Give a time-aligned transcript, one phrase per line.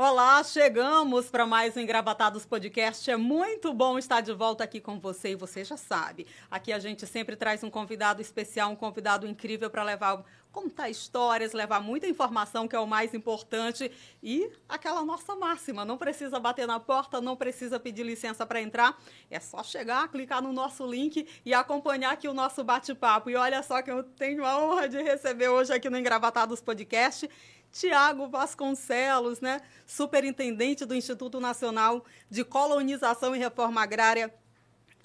[0.00, 3.10] Olá, chegamos para mais um Engravatados Podcast.
[3.10, 6.24] É muito bom estar de volta aqui com você e você já sabe.
[6.48, 10.22] Aqui a gente sempre traz um convidado especial, um convidado incrível para levar
[10.52, 13.90] contar histórias, levar muita informação, que é o mais importante,
[14.22, 18.98] e aquela nossa máxima, não precisa bater na porta, não precisa pedir licença para entrar,
[19.30, 23.30] é só chegar, clicar no nosso link e acompanhar aqui o nosso bate-papo.
[23.30, 27.28] E olha só que eu tenho a honra de receber hoje aqui no Engravatados Podcast
[27.72, 29.60] Tiago Vasconcelos, né?
[29.86, 34.32] superintendente do Instituto Nacional de Colonização e Reforma Agrária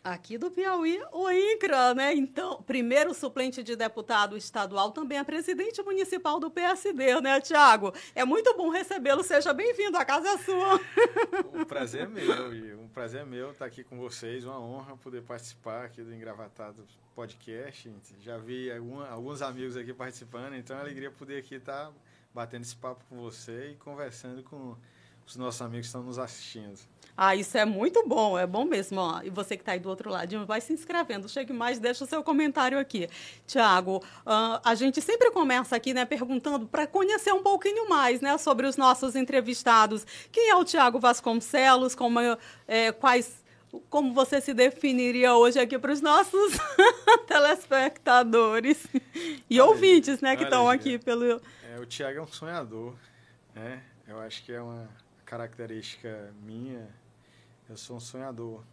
[0.03, 2.13] aqui do Piauí, o INCRA, né?
[2.13, 7.93] Então, primeiro suplente de deputado estadual, também é presidente municipal do PSD, né, Tiago?
[8.13, 10.75] É muito bom recebê-lo, seja bem-vindo, a casa é sua.
[11.53, 16.01] O prazer meu, um prazer meu estar aqui com vocês, uma honra poder participar aqui
[16.01, 17.89] do Engravatado Podcast.
[18.19, 18.69] Já vi
[19.09, 21.93] alguns amigos aqui participando, então é uma alegria poder aqui estar
[22.33, 24.75] batendo esse papo com você e conversando com
[25.25, 26.77] os nossos amigos que estão nos assistindo.
[27.15, 28.99] Ah, isso é muito bom, é bom mesmo.
[28.99, 29.21] Ó.
[29.23, 31.29] E você que está aí do outro lado, vai se inscrevendo.
[31.29, 33.07] Chegue mais, deixa o seu comentário aqui.
[33.45, 38.37] Tiago, uh, a gente sempre começa aqui, né, perguntando para conhecer um pouquinho mais, né,
[38.37, 40.05] sobre os nossos entrevistados.
[40.31, 41.93] Quem é o Tiago Vasconcelos?
[41.93, 42.19] Como,
[42.67, 43.43] é, quais
[43.89, 46.53] como você se definiria hoje aqui para os nossos
[47.25, 48.85] telespectadores
[49.49, 51.41] e olha, ouvintes, né, que estão aqui pelo
[51.73, 52.95] é, o Tiago é um sonhador,
[53.55, 53.83] né?
[54.07, 54.87] Eu acho que é uma
[55.25, 56.87] característica minha.
[57.67, 58.63] Eu sou um sonhador.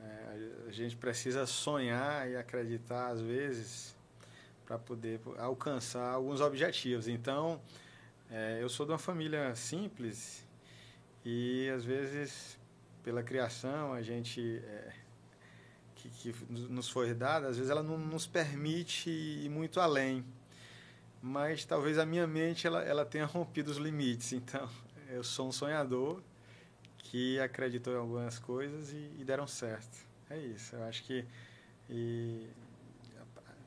[0.00, 3.96] É, a gente precisa sonhar e acreditar às vezes
[4.64, 7.08] para poder alcançar alguns objetivos.
[7.08, 7.60] Então,
[8.30, 10.46] é, eu sou de uma família simples
[11.24, 12.56] e às vezes
[13.02, 14.92] pela criação a gente é,
[15.96, 20.24] que, que, nos foi dada, às vezes ela não nos permite ir muito além
[21.22, 24.32] mas talvez a minha mente ela, ela tenha rompido os limites.
[24.32, 24.68] Então,
[25.08, 26.22] eu sou um sonhador
[26.98, 30.06] que acreditou em algumas coisas e, e deram certo.
[30.28, 30.74] É isso.
[30.74, 31.24] Eu acho que
[31.88, 32.48] e,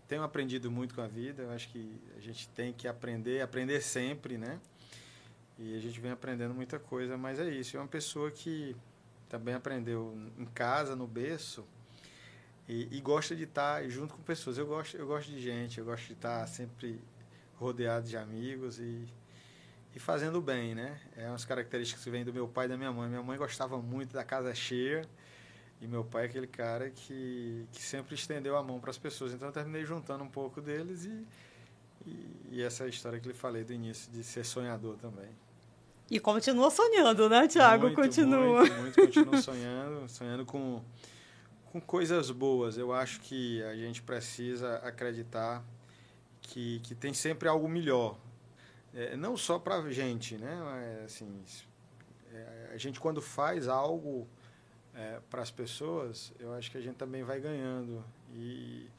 [0.09, 1.43] tenho aprendido muito com a vida.
[1.43, 4.59] Eu acho que a gente tem que aprender, aprender sempre, né?
[5.57, 7.77] E a gente vem aprendendo muita coisa, mas é isso.
[7.77, 8.75] É uma pessoa que
[9.29, 11.63] também aprendeu em casa, no berço,
[12.67, 14.57] e, e gosta de estar junto com pessoas.
[14.57, 16.99] Eu gosto, eu gosto de gente, eu gosto de estar sempre
[17.59, 19.05] rodeado de amigos e,
[19.93, 20.99] e fazendo bem, né?
[21.17, 23.09] É umas características que vêm do meu pai e da minha mãe.
[23.09, 25.05] Minha mãe gostava muito da casa cheia
[25.81, 29.33] e meu pai é aquele cara que, que sempre estendeu a mão para as pessoas.
[29.33, 31.27] Então eu terminei juntando um pouco deles e,
[32.07, 35.29] e, e essa é história que lhe falei do início, de ser sonhador também.
[36.09, 37.87] E continua sonhando, né, Tiago?
[37.87, 38.61] Muito, continua.
[38.61, 40.81] Muito, muito, continuo sonhando, sonhando com,
[41.71, 42.77] com coisas boas.
[42.77, 45.63] Eu acho que a gente precisa acreditar
[46.49, 48.17] que, que tem sempre algo melhor.
[48.93, 51.01] É, não só para a gente, né?
[51.05, 51.43] Assim,
[52.33, 54.27] é, a gente quando faz algo
[54.95, 58.03] é, para as pessoas, eu acho que a gente também vai ganhando.
[58.33, 58.89] E,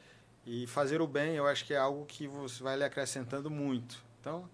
[0.47, 4.03] e fazer o bem, eu acho que é algo que você vai lhe acrescentando muito.
[4.21, 4.49] Então,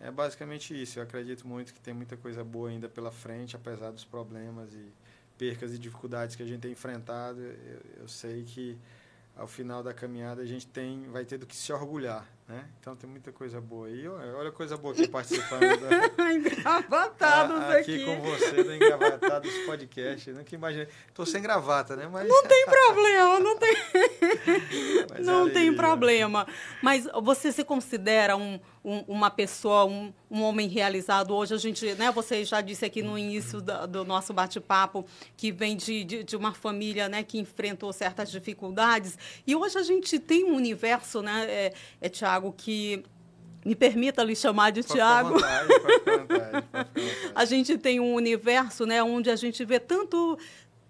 [0.00, 0.98] é basicamente isso.
[0.98, 4.92] Eu acredito muito que tem muita coisa boa ainda pela frente, apesar dos problemas e
[5.36, 7.40] percas e dificuldades que a gente tem enfrentado.
[7.42, 8.78] Eu, eu sei que
[9.40, 12.68] ao final da caminhada a gente tem, vai ter do que se orgulhar, né?
[12.78, 14.06] Então tem muita coisa boa aí.
[14.06, 16.28] Olha a coisa boa que participando da...
[16.30, 17.94] Engravatados a, aqui.
[17.94, 20.30] Aqui com você, do Engravatados Podcast.
[20.32, 20.88] Nunca imaginei.
[21.14, 22.06] Tô sem gravata, né?
[22.06, 22.28] Mas...
[22.28, 23.76] Não tem problema, não tem...
[25.24, 26.46] não é tem problema.
[26.82, 31.54] Mas você se considera um, um, uma pessoa, um, um homem realizado hoje?
[31.54, 32.10] A gente, né?
[32.12, 35.04] Você já disse aqui no início do, do nosso bate-papo
[35.36, 37.22] que vem de, de, de, uma família, né?
[37.22, 41.46] Que enfrentou certas dificuldades e hoje a gente tem um universo, né?
[41.48, 43.04] É, é Tiago que
[43.64, 45.34] me permita lhe chamar de Tiago.
[47.34, 50.38] a gente tem um universo, né, onde a gente vê tanto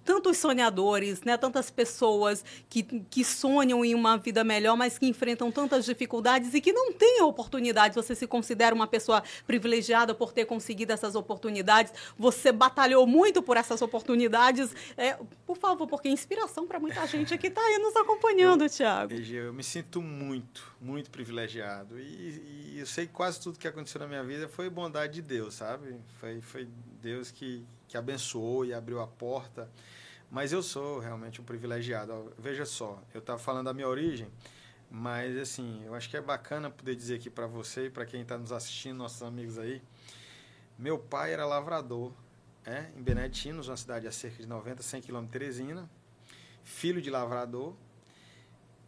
[0.05, 1.36] tantos sonhadores, né?
[1.36, 6.60] tantas pessoas que, que sonham em uma vida melhor, mas que enfrentam tantas dificuldades e
[6.60, 7.95] que não têm a oportunidade.
[7.95, 11.92] Você se considera uma pessoa privilegiada por ter conseguido essas oportunidades?
[12.19, 14.74] Você batalhou muito por essas oportunidades?
[14.97, 19.13] É, por favor, porque é inspiração para muita gente que está aí nos acompanhando, Tiago.
[19.15, 21.98] Eu me sinto muito, muito privilegiado.
[21.98, 25.22] E, e, eu sei que quase tudo que aconteceu na minha vida foi bondade de
[25.22, 25.97] Deus, sabe?
[26.19, 26.69] Foi, foi
[27.01, 29.71] Deus que, que abençoou e abriu a porta.
[30.30, 32.32] Mas eu sou realmente um privilegiado.
[32.38, 34.28] Veja só, eu estava falando da minha origem,
[34.88, 38.22] mas assim, eu acho que é bacana poder dizer aqui para você e para quem
[38.22, 39.82] está nos assistindo, nossos amigos aí.
[40.78, 42.12] Meu pai era lavrador,
[42.65, 45.91] é, em Benetinos, uma cidade a cerca de 90, 100 quilômetros de Teresina,
[46.62, 47.74] filho de lavrador.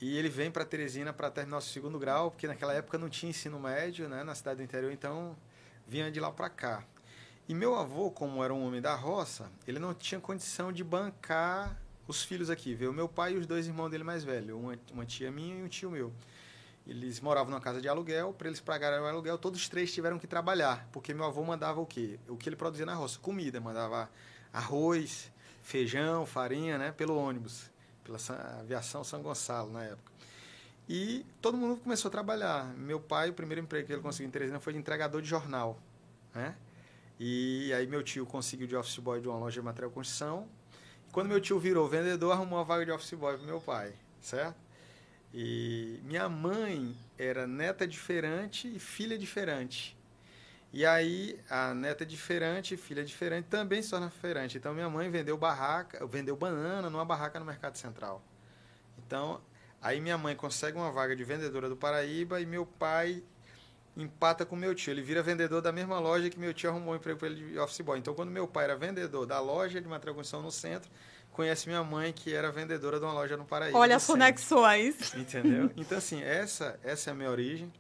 [0.01, 3.31] E ele vem para Teresina para terminar o segundo grau, porque naquela época não tinha
[3.31, 5.37] ensino médio né, na cidade do interior, então
[5.87, 6.85] vinha de lá para cá.
[7.53, 11.79] E meu avô, como era um homem da roça, ele não tinha condição de bancar
[12.09, 12.75] os filhos aqui.
[12.75, 15.63] Veio meu pai e os dois irmãos dele mais velhos, uma, uma tia minha e
[15.63, 16.11] um tio meu.
[16.87, 20.19] Eles moravam numa casa de aluguel, para eles pagarem o aluguel, todos os três tiveram
[20.19, 22.19] que trabalhar, porque meu avô mandava o quê?
[22.27, 23.19] O que ele produzia na roça?
[23.19, 24.09] Comida, mandava
[24.51, 27.71] arroz, feijão, farinha, né, pelo ônibus,
[28.03, 28.17] pela
[28.61, 30.11] aviação São Gonçalo na época.
[30.89, 32.65] E todo mundo começou a trabalhar.
[32.79, 35.79] Meu pai, o primeiro emprego que ele conseguiu em Teresina foi de entregador de jornal,
[36.35, 36.57] né?
[37.25, 40.49] E aí meu tio conseguiu de office boy de uma loja de material de construção.
[41.09, 43.95] E quando meu tio virou vendedor, arrumou uma vaga de office boy para meu pai,
[44.21, 44.57] certo?
[45.33, 49.97] E minha mãe era neta diferente e filha diferente.
[50.73, 54.59] E aí a neta diferente, filha diferente também se torna diferente.
[54.59, 58.21] Então minha mãe vendeu barraca, vendeu banana numa barraca no Mercado Central.
[58.99, 59.41] Então,
[59.81, 63.23] aí minha mãe consegue uma vaga de vendedora do Paraíba e meu pai
[63.97, 64.91] empata com meu tio.
[64.91, 67.59] Ele vira vendedor da mesma loja que meu tio arrumou um emprego para ele de
[67.59, 67.99] office boy.
[67.99, 70.91] Então, quando meu pai era vendedor da loja de construção no centro,
[71.31, 73.79] conhece minha mãe, que era vendedora de uma loja no Paraíba.
[73.79, 75.15] Olha as conexões.
[75.15, 75.71] Entendeu?
[75.77, 77.73] Então, assim, essa, essa é a minha origem.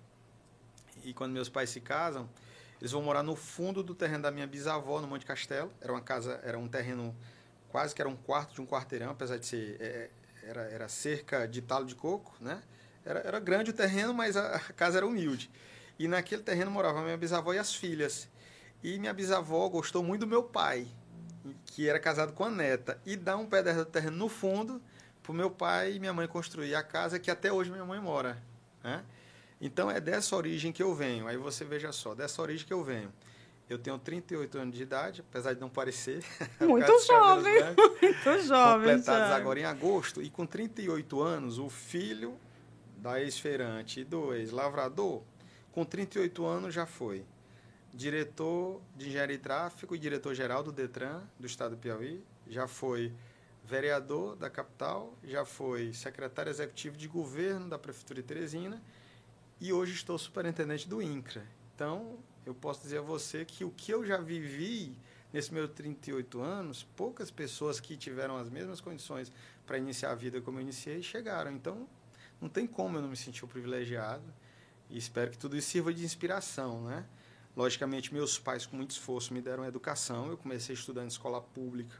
[1.04, 2.28] E quando meus pais se casam,
[2.80, 5.72] eles vão morar no fundo do terreno da minha bisavó, no Monte Castelo.
[5.80, 7.14] Era uma casa, era um terreno
[7.68, 9.76] quase que era um quarto de um quarteirão, apesar de ser.
[9.80, 10.10] É,
[10.44, 12.60] era, era cerca de talo de coco, né?
[13.04, 15.50] Era, era grande o terreno, mas a, a casa era humilde.
[16.02, 18.28] E naquele terreno morava minha bisavó e as filhas.
[18.82, 20.88] E minha bisavó gostou muito do meu pai
[21.66, 24.80] que era casado com a neta, e dar um pedaço do terreno no fundo
[25.22, 28.42] para meu pai e minha mãe construir a casa que até hoje minha mãe mora.
[28.82, 29.02] Né?
[29.60, 31.26] Então é dessa origem que eu venho.
[31.26, 33.12] Aí você veja só, dessa origem que eu venho.
[33.70, 36.22] Eu tenho 38 anos de idade, apesar de não parecer.
[36.60, 37.54] Muito jovem,
[38.02, 38.96] muito jovem.
[38.96, 40.20] Completados agora em agosto.
[40.20, 42.36] E com 38 anos, o filho
[42.98, 45.22] da ex-feirante e do ex-lavrador,
[45.72, 47.24] com 38 anos já foi
[47.92, 53.12] diretor de engenharia e tráfego e diretor-geral do Detran do estado do Piauí, já foi
[53.64, 58.82] vereador da capital, já foi secretário executivo de governo da prefeitura de Teresina
[59.60, 61.46] e hoje estou superintendente do INCRA.
[61.74, 64.96] Então, eu posso dizer a você que o que eu já vivi
[65.32, 69.32] nesses meus 38 anos, poucas pessoas que tiveram as mesmas condições
[69.66, 71.50] para iniciar a vida como eu iniciei chegaram.
[71.52, 71.88] Então,
[72.40, 74.24] não tem como eu não me sentir privilegiado
[74.92, 77.04] e espero que tudo isso sirva de inspiração, né?
[77.56, 80.28] Logicamente, meus pais, com muito esforço, me deram educação.
[80.28, 81.96] Eu comecei estudando em escola pública,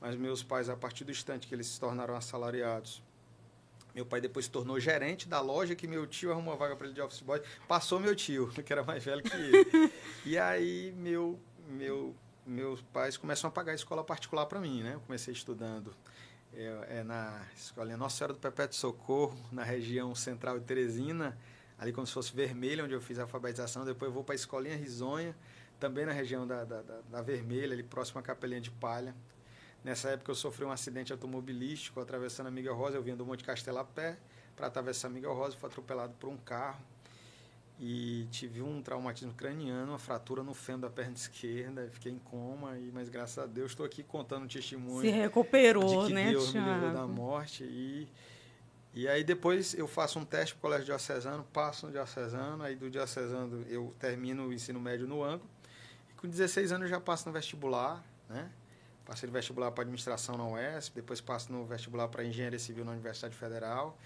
[0.00, 3.02] mas meus pais, a partir do instante que eles se tornaram assalariados,
[3.92, 6.86] meu pai depois se tornou gerente da loja que meu tio arrumou uma vaga para
[6.86, 7.42] ele de office boy.
[7.66, 9.92] Passou meu tio, que era mais velho que ele.
[10.24, 11.38] e aí, meu,
[11.68, 12.14] meu,
[12.46, 14.94] meus pais começam a pagar a escola particular para mim, né?
[14.94, 15.92] Eu comecei estudando
[16.54, 21.36] é, é na escolinha Nossa Senhora do Perpétuo Socorro, na região central de Teresina
[21.80, 23.86] ali como se fosse Vermelha, onde eu fiz a alfabetização.
[23.86, 25.34] Depois eu vou para a Escolinha Risonha,
[25.80, 29.14] também na região da, da, da, da Vermelha, ali próximo à Capelinha de Palha.
[29.82, 32.98] Nessa época eu sofri um acidente automobilístico atravessando a Miguel Rosa.
[32.98, 34.18] Eu vinha do Monte Castelo a pé
[34.54, 36.78] para atravessar a Miguel Rosa, fui atropelado por um carro
[37.78, 42.76] e tive um traumatismo craniano, uma fratura no fêmur da perna esquerda, fiquei em coma,
[42.76, 45.00] e, mas graças a Deus estou aqui contando um testemunho.
[45.00, 48.06] Se recuperou, de que né, Deus me livrou da morte e
[48.92, 52.74] e aí depois eu faço um teste para o colégio diocesano, passo no diocesano, aí
[52.74, 55.48] do diocesano eu termino o ensino médio no ângulo.
[56.10, 58.50] E com 16 anos eu já passo no vestibular, né?
[59.04, 62.92] Passei no vestibular para administração na UESP, depois passo no vestibular para engenharia civil na
[62.92, 63.96] Universidade Federal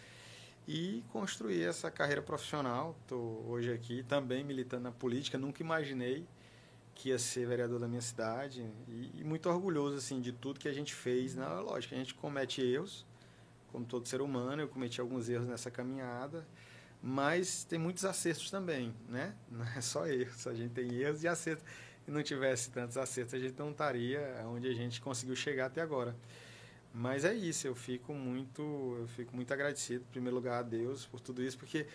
[0.67, 2.97] e construí essa carreira profissional.
[3.03, 6.27] Estou hoje aqui também militando na política, nunca imaginei
[6.95, 10.69] que ia ser vereador da minha cidade e, e muito orgulhoso assim de tudo que
[10.69, 11.35] a gente fez.
[11.35, 13.05] Na lógico, a gente comete erros,
[13.75, 16.47] como todo ser humano, eu cometi alguns erros nessa caminhada,
[17.03, 19.35] mas tem muitos acertos também, né?
[19.51, 21.65] Não é só erros, a gente tem erros e acertos.
[22.05, 25.81] Se não tivesse tantos acertos, a gente não estaria onde a gente conseguiu chegar até
[25.81, 26.15] agora.
[26.93, 28.63] Mas é isso, eu fico muito,
[29.01, 31.87] eu fico muito agradecido, em primeiro lugar, a Deus por tudo isso, porque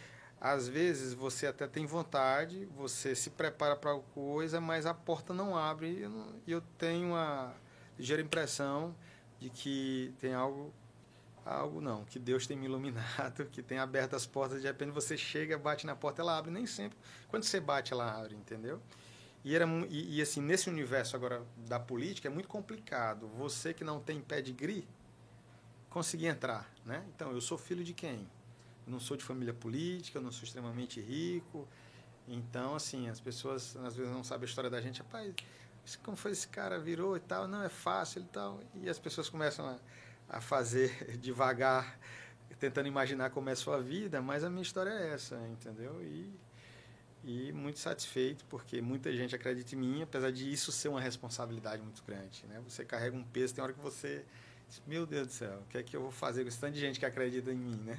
[0.42, 5.32] às vezes você até tem vontade, você se prepara para alguma coisa, mas a porta
[5.32, 6.10] não abre
[6.48, 7.54] e eu, tenho a
[8.00, 8.96] ligeira impressão
[9.40, 10.74] de que tem algo
[11.46, 15.18] algo não, que Deus tem me iluminado, que tem aberto as portas, de repente você
[15.18, 16.98] chega, bate na porta, ela abre, nem sempre.
[17.28, 18.82] Quando você bate, ela abre, entendeu?
[19.44, 23.28] E, era, e, e assim, nesse universo agora da política é muito complicado.
[23.38, 24.88] Você que não tem pedigree,
[25.90, 27.04] conseguir entrar, né?
[27.16, 28.30] Então, eu sou filho de quem?
[28.86, 31.68] Eu não sou de família política, eu não sou extremamente rico.
[32.28, 35.02] Então, assim, as pessoas às vezes não sabem a história da gente.
[35.02, 35.34] Rapaz,
[36.04, 37.48] como foi esse cara, virou e tal?
[37.48, 38.60] Não, é fácil e tal.
[38.76, 39.80] E as pessoas começam a
[40.30, 42.00] a fazer devagar,
[42.60, 46.02] tentando imaginar como é a sua vida, mas a minha história é essa, entendeu?
[46.02, 46.32] E,
[47.24, 51.82] e muito satisfeito porque muita gente acredita em mim, apesar de isso ser uma responsabilidade
[51.82, 52.46] muito grande.
[52.48, 52.62] Né?
[52.68, 54.24] Você carrega um peso, tem hora que você
[54.68, 56.74] diz, meu Deus do céu, o que é que eu vou fazer com esse tanto
[56.74, 57.98] de gente que acredita em mim, né?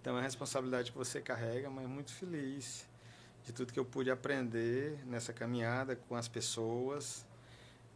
[0.00, 2.86] Então é uma responsabilidade que você carrega, mas muito feliz
[3.44, 7.26] de tudo que eu pude aprender nessa caminhada com as pessoas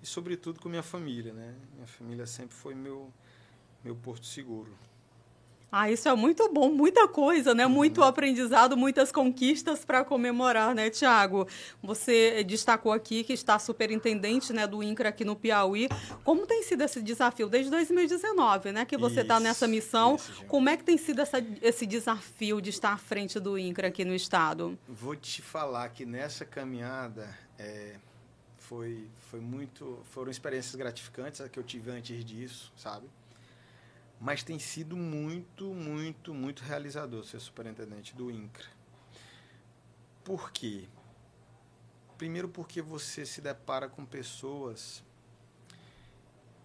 [0.03, 1.55] e sobretudo com minha família, né?
[1.75, 3.13] Minha família sempre foi meu
[3.85, 4.71] meu porto seguro.
[5.73, 7.65] Ah, isso é muito bom, muita coisa, né?
[7.65, 8.07] Muito uhum.
[8.07, 11.47] aprendizado, muitas conquistas para comemorar, né, Tiago?
[11.81, 15.89] Você destacou aqui que está superintendente né, do INCRA aqui no Piauí.
[16.25, 18.85] Como tem sido esse desafio desde 2019, né?
[18.85, 20.17] Que você está nessa missão.
[20.17, 23.89] Isso, Como é que tem sido essa, esse desafio de estar à frente do INCRA
[23.89, 24.77] aqui no estado?
[24.89, 27.95] Vou te falar que nessa caminhada é,
[28.59, 33.07] foi, foi muito, foram experiências gratificantes que eu tive antes disso, sabe?
[34.21, 38.69] Mas tem sido muito, muito, muito realizador ser superintendente do INCRA.
[40.23, 40.87] Por quê?
[42.19, 45.03] Primeiro porque você se depara com pessoas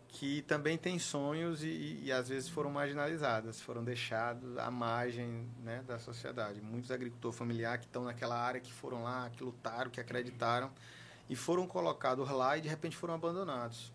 [0.09, 5.83] que também têm sonhos e, e, às vezes foram marginalizadas, foram deixados à margem né,
[5.87, 6.61] da sociedade.
[6.61, 10.71] Muitos agricultores familiares que estão naquela área, que foram lá, que lutaram, que acreditaram
[11.29, 13.93] e foram colocados lá e de repente foram abandonados.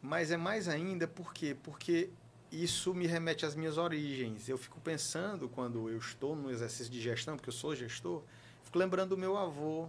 [0.00, 1.56] Mas é mais ainda por quê?
[1.62, 2.10] Porque
[2.50, 4.48] isso me remete às minhas origens.
[4.48, 8.22] Eu fico pensando, quando eu estou no exercício de gestão, porque eu sou gestor,
[8.64, 9.88] fico lembrando do meu avô,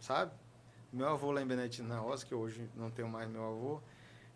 [0.00, 0.32] sabe?
[0.92, 3.80] Meu avô lá em na Rosa, que hoje não tenho mais meu avô,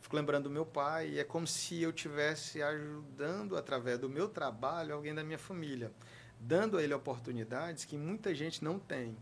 [0.00, 4.28] fico lembrando do meu pai, e é como se eu tivesse ajudando, através do meu
[4.28, 5.92] trabalho, alguém da minha família,
[6.38, 9.16] dando a ele oportunidades que muita gente não tem.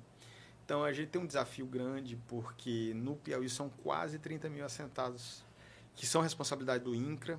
[0.64, 5.44] Então a gente tem um desafio grande, porque no Piauí são quase 30 mil assentados,
[5.94, 7.38] que são responsabilidade do INCRA,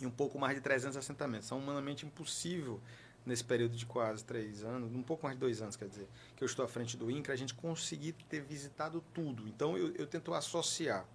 [0.00, 1.50] e um pouco mais de 300 assentamentos.
[1.50, 2.80] É humanamente impossível,
[3.24, 6.42] nesse período de quase três anos, um pouco mais de dois anos, quer dizer, que
[6.42, 9.46] eu estou à frente do INCRA, a gente conseguir ter visitado tudo.
[9.48, 11.06] Então, eu, eu tento associar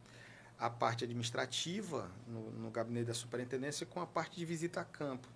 [0.59, 5.27] a parte administrativa no, no gabinete da superintendência com a parte de visita a campo.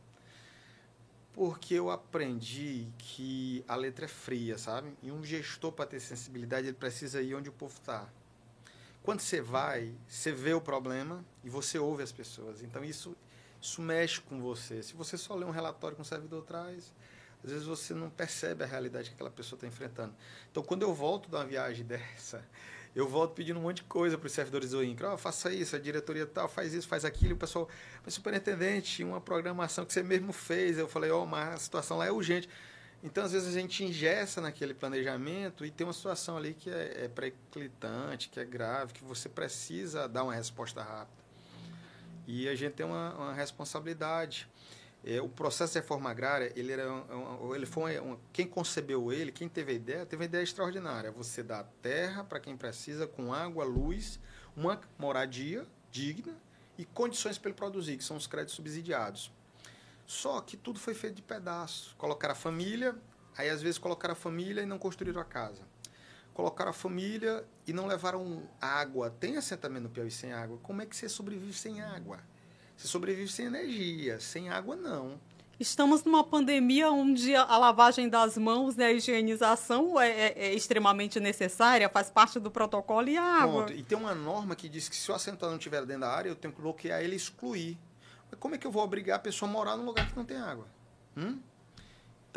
[1.33, 4.91] Porque eu aprendi que a letra é fria, sabe?
[5.03, 8.07] E um gestor, para ter sensibilidade, ele precisa ir onde o povo está.
[9.03, 12.61] Quando você vai, você vê o problema e você ouve as pessoas.
[12.61, 13.15] Então, isso
[13.61, 14.81] isso mexe com você.
[14.83, 16.93] Se você só lê um relatório que um servidor traz,
[17.43, 20.13] às vezes você não percebe a realidade que aquela pessoa está enfrentando.
[20.51, 22.43] Então, quando eu volto de uma viagem dessa,
[22.95, 25.13] eu volto pedindo um monte de coisa para os servidores do INCRA.
[25.13, 27.35] Oh, faça isso, a diretoria tal, faz isso, faz aquilo.
[27.35, 27.69] O pessoal,
[28.03, 30.77] mas superintendente, uma programação que você mesmo fez.
[30.77, 32.49] Eu falei, ó, oh, mas a situação lá é urgente.
[33.03, 37.05] Então, às vezes, a gente ingessa naquele planejamento e tem uma situação ali que é,
[37.05, 37.31] é
[38.17, 41.26] que é grave, que você precisa dar uma resposta rápida.
[42.27, 44.50] E a gente tem uma, uma responsabilidade.
[45.05, 49.31] É, o processo de reforma agrária, ele, era um, ele foi um, quem concebeu ele,
[49.31, 51.10] quem teve a ideia, teve uma ideia extraordinária.
[51.12, 54.19] Você dá terra para quem precisa, com água, luz,
[54.55, 56.36] uma moradia digna
[56.77, 59.31] e condições para ele produzir, que são os créditos subsidiados.
[60.05, 61.93] Só que tudo foi feito de pedaços.
[61.98, 62.93] Colocaram a família,
[63.38, 65.62] aí às vezes colocaram a família e não construíram a casa
[66.38, 69.10] colocaram a família e não levaram água.
[69.10, 70.60] Tem assentamento no Piauí sem água.
[70.62, 72.20] Como é que você sobrevive sem água?
[72.77, 75.20] Você sobrevive sem energia, sem água não.
[75.60, 81.20] Estamos numa pandemia onde a lavagem das mãos, né, a higienização é, é, é extremamente
[81.20, 83.63] necessária, faz parte do protocolo e a água.
[83.65, 83.79] Pronto.
[83.79, 86.29] E tem uma norma que diz que se o assentado não estiver dentro da área,
[86.29, 87.79] eu tenho que bloquear ele e excluir.
[88.29, 90.24] Mas como é que eu vou obrigar a pessoa a morar num lugar que não
[90.24, 90.67] tem água?
[91.17, 91.39] Hum?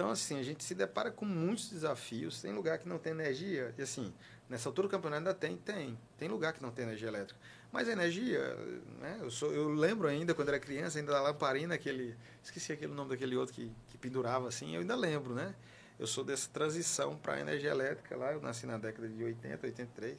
[0.01, 2.41] Então, assim, a gente se depara com muitos desafios.
[2.41, 4.11] Tem lugar que não tem energia, e assim,
[4.49, 5.99] nessa altura do campeonato ainda tem, tem.
[6.17, 7.39] Tem lugar que não tem energia elétrica.
[7.71, 8.57] Mas a energia,
[8.99, 9.19] né?
[9.21, 12.17] Eu, sou, eu lembro ainda, quando era criança, ainda da lamparina, aquele.
[12.43, 15.55] Esqueci aquele nome daquele outro que, que pendurava assim, eu ainda lembro, né?
[15.99, 19.67] Eu sou dessa transição para a energia elétrica lá, eu nasci na década de 80,
[19.67, 20.17] 83.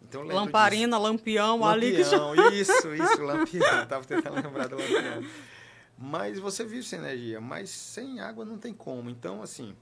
[0.00, 1.08] Então, Lamparina, disso.
[1.08, 2.54] lampião, lampião ali que.
[2.54, 3.82] Isso, isso, lampião.
[3.82, 5.24] Estava tentando lembrar do lampião.
[6.04, 9.08] Mas você vive sem energia, mas sem água não tem como.
[9.08, 9.76] Então, assim,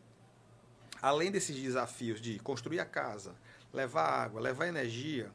[1.01, 3.35] além desses desafios de construir a casa,
[3.73, 5.33] levar água, levar energia,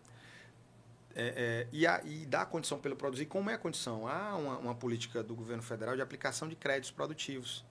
[1.15, 4.07] é, é, e, a, e, dar condição para produzir, como é a condição?
[4.07, 7.65] Há uma, uma, política do governo federal de aplicação de créditos produtivos.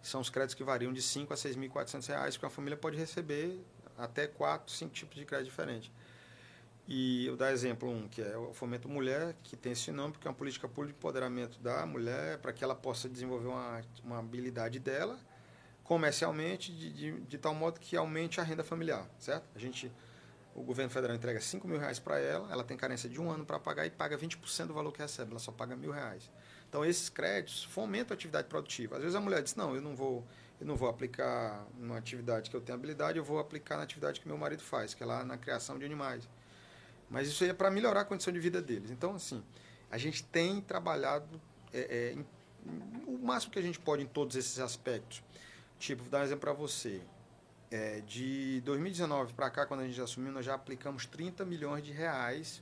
[0.00, 3.62] São os créditos que variam de 5 a 6.400 reais, que uma família pode receber
[3.98, 5.90] até 4, 5 tipos de crédito diferentes.
[6.86, 10.28] E eu dar exemplo um, que é o Fomento Mulher, que tem esse nome porque
[10.28, 14.18] é uma política pública de empoderamento da mulher para que ela possa desenvolver uma, uma
[14.18, 15.18] habilidade dela
[15.84, 19.46] comercialmente de, de, de, tal modo que aumente a renda familiar, certo?
[19.54, 19.92] A gente,
[20.54, 23.44] o governo federal entrega 5 mil reais para ela, ela tem carência de um ano
[23.44, 26.30] para pagar e paga 20% do valor que recebe, ela só paga mil reais.
[26.68, 28.96] Então, esses créditos fomentam a atividade produtiva.
[28.96, 30.26] Às vezes a mulher diz, não, eu não vou,
[30.58, 34.20] Eu não vou aplicar numa atividade que eu tenho habilidade, eu vou aplicar na atividade
[34.20, 36.28] que meu marido faz, que é lá na criação de animais.
[37.14, 38.90] Mas isso aí é para melhorar a condição de vida deles.
[38.90, 39.40] Então, assim,
[39.88, 41.40] a gente tem trabalhado
[41.72, 42.26] é, é, em,
[43.06, 45.22] o máximo que a gente pode em todos esses aspectos.
[45.78, 47.00] Tipo, vou dar um exemplo para você.
[47.70, 51.92] É, de 2019 para cá, quando a gente assumiu, nós já aplicamos 30 milhões de
[51.92, 52.60] reais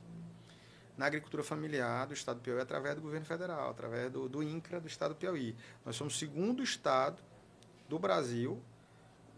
[0.99, 4.83] na agricultura familiar do Estado do Piauí através do governo federal, através do, do INCRA
[4.83, 5.57] do Estado do Piauí.
[5.83, 7.23] Nós somos o segundo Estado
[7.89, 8.63] do Brasil.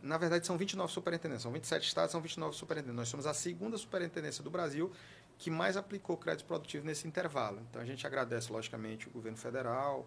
[0.05, 1.43] Na verdade, são 29 superintendências.
[1.43, 2.97] São 27 estados, são 29 superintendências.
[2.97, 4.93] Nós somos a segunda superintendência do Brasil
[5.39, 7.59] que mais aplicou crédito produtivo nesse intervalo.
[7.71, 10.07] Então, a gente agradece, logicamente, o governo federal,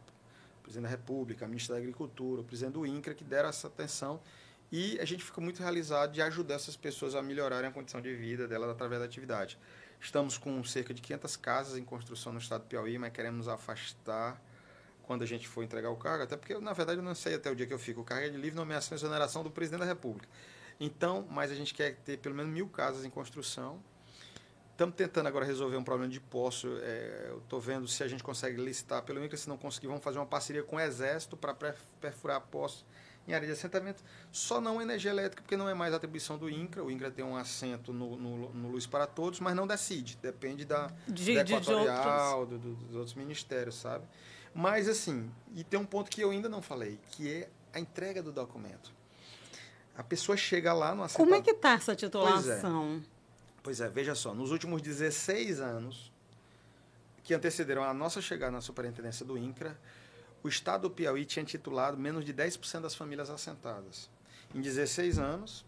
[0.59, 3.65] o presidente da República, a ministra da Agricultura, o presidente do INCRA, que deram essa
[3.65, 4.21] atenção.
[4.71, 8.13] E a gente fica muito realizado de ajudar essas pessoas a melhorarem a condição de
[8.13, 9.57] vida delas através da atividade.
[9.99, 14.39] Estamos com cerca de 500 casas em construção no estado do Piauí, mas queremos afastar
[15.07, 17.49] quando a gente for entregar o cargo, até porque, na verdade, eu não sei até
[17.49, 18.01] o dia que eu fico.
[18.01, 20.27] O cargo é de livre nomeação e exoneração do presidente da República.
[20.79, 23.81] Então, mas a gente quer ter pelo menos mil casas em construção.
[24.73, 26.67] Estamos tentando agora resolver um problema de poço.
[26.83, 29.37] É, eu estou vendo se a gente consegue licitar pelo INCRA.
[29.37, 31.55] Se não conseguir, vamos fazer uma parceria com o Exército para
[31.99, 32.85] perfurar poços
[33.27, 34.03] em área de assentamento.
[34.31, 36.83] Só não energia elétrica, porque não é mais atribuição do INCRA.
[36.83, 40.15] O INCRA tem um assento no, no, no Luz para Todos, mas não decide.
[40.21, 44.05] Depende da, de, da Equatorial, de do, do, dos outros ministérios, sabe?
[44.53, 48.21] Mas, assim, e tem um ponto que eu ainda não falei, que é a entrega
[48.23, 48.91] do documento.
[49.95, 51.27] A pessoa chega lá no assentado...
[51.27, 53.03] Como é que está essa titulação?
[53.63, 53.81] Pois é.
[53.81, 56.11] pois é, veja só, nos últimos 16 anos
[57.23, 59.77] que antecederam a nossa chegada na superintendência do INCRA,
[60.43, 64.09] o estado do Piauí tinha titulado menos de 10% das famílias assentadas.
[64.55, 65.65] Em 16 anos,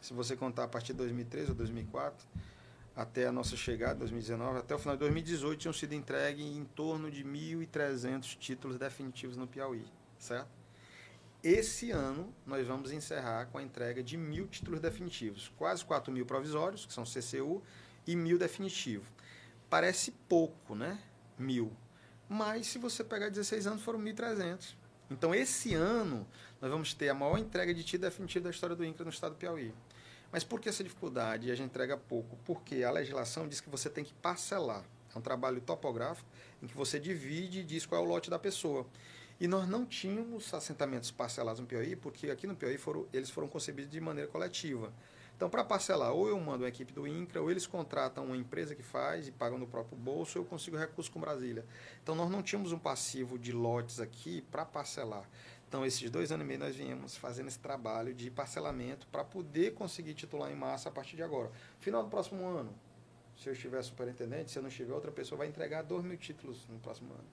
[0.00, 2.26] se você contar a partir de 2013 ou 2004,
[3.00, 7.10] até a nossa chegada, 2019, até o final de 2018, tinham sido entregues em torno
[7.10, 9.86] de 1.300 títulos definitivos no Piauí,
[10.18, 10.50] certo?
[11.42, 16.26] Esse ano, nós vamos encerrar com a entrega de mil títulos definitivos, quase 4 mil
[16.26, 17.62] provisórios, que são CCU,
[18.06, 19.08] e mil definitivos.
[19.70, 21.02] Parece pouco, né?
[21.38, 21.72] Mil.
[22.28, 24.74] Mas, se você pegar 16 anos, foram 1.300.
[25.10, 26.26] Então, esse ano,
[26.60, 29.32] nós vamos ter a maior entrega de título definitivo da história do INCRA no estado
[29.32, 29.72] do Piauí.
[30.32, 32.36] Mas por que essa dificuldade e a gente entrega pouco?
[32.44, 34.84] Porque a legislação diz que você tem que parcelar.
[35.14, 36.28] É um trabalho topográfico
[36.62, 38.86] em que você divide e diz qual é o lote da pessoa.
[39.40, 43.48] E nós não tínhamos assentamentos parcelados no Piauí, porque aqui no Piauí foram, eles foram
[43.48, 44.92] concebidos de maneira coletiva.
[45.34, 48.74] Então, para parcelar, ou eu mando uma equipe do INCRA, ou eles contratam uma empresa
[48.74, 51.64] que faz e pagam no próprio bolso, ou eu consigo recurso com Brasília.
[52.02, 55.26] Então, nós não tínhamos um passivo de lotes aqui para parcelar.
[55.70, 59.72] Então, esses dois anos e meio nós viemos fazendo esse trabalho de parcelamento para poder
[59.72, 61.48] conseguir titular em massa a partir de agora.
[61.78, 62.74] Final do próximo ano,
[63.36, 66.66] se eu estiver superintendente, se eu não estiver, outra pessoa vai entregar dois mil títulos
[66.68, 67.24] no próximo ano.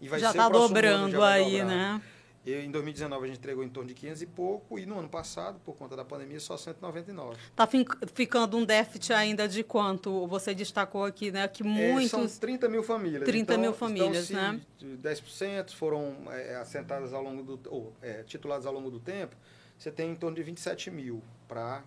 [0.00, 2.02] E vai já está dobrando aí, né?
[2.48, 5.08] E em 2019 a gente entregou em torno de 500 e pouco, e no ano
[5.08, 7.36] passado, por conta da pandemia, só 199.
[7.50, 7.68] Está
[8.14, 10.26] ficando um déficit ainda de quanto?
[10.28, 11.46] Você destacou aqui, né?
[11.46, 12.14] Que muitos.
[12.14, 13.24] É, são 30 mil famílias.
[13.24, 14.60] 30 então, mil famílias, então, né?
[14.80, 17.70] 10% foram é, assentadas ao longo do.
[17.70, 19.36] ou é, tituladas ao longo do tempo,
[19.76, 21.84] você tem em torno de 27 mil para.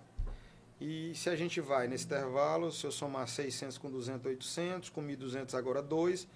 [0.80, 5.02] E se a gente vai nesse intervalo, se eu somar 600 com 200, 800, com
[5.02, 6.28] 1.200 agora 2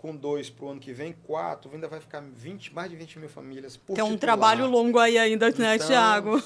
[0.00, 3.18] com dois para o ano que vem, quatro, ainda vai ficar 20, mais de 20
[3.18, 6.40] mil famílias por Que é um trabalho longo aí ainda, né, então, Tiago?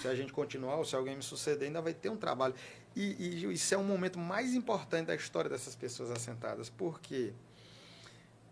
[0.00, 2.54] Se a gente continuar, ou se alguém me suceder, ainda vai ter um trabalho.
[2.96, 6.70] E, e, isso é um momento mais importante da história dessas pessoas assentadas.
[6.70, 7.34] Por quê?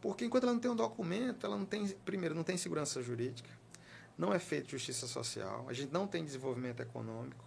[0.02, 3.48] Porque enquanto ela não tem um documento, ela não tem, primeiro, não tem segurança jurídica,
[4.18, 7.44] não é feita justiça social, a gente não tem desenvolvimento econômico,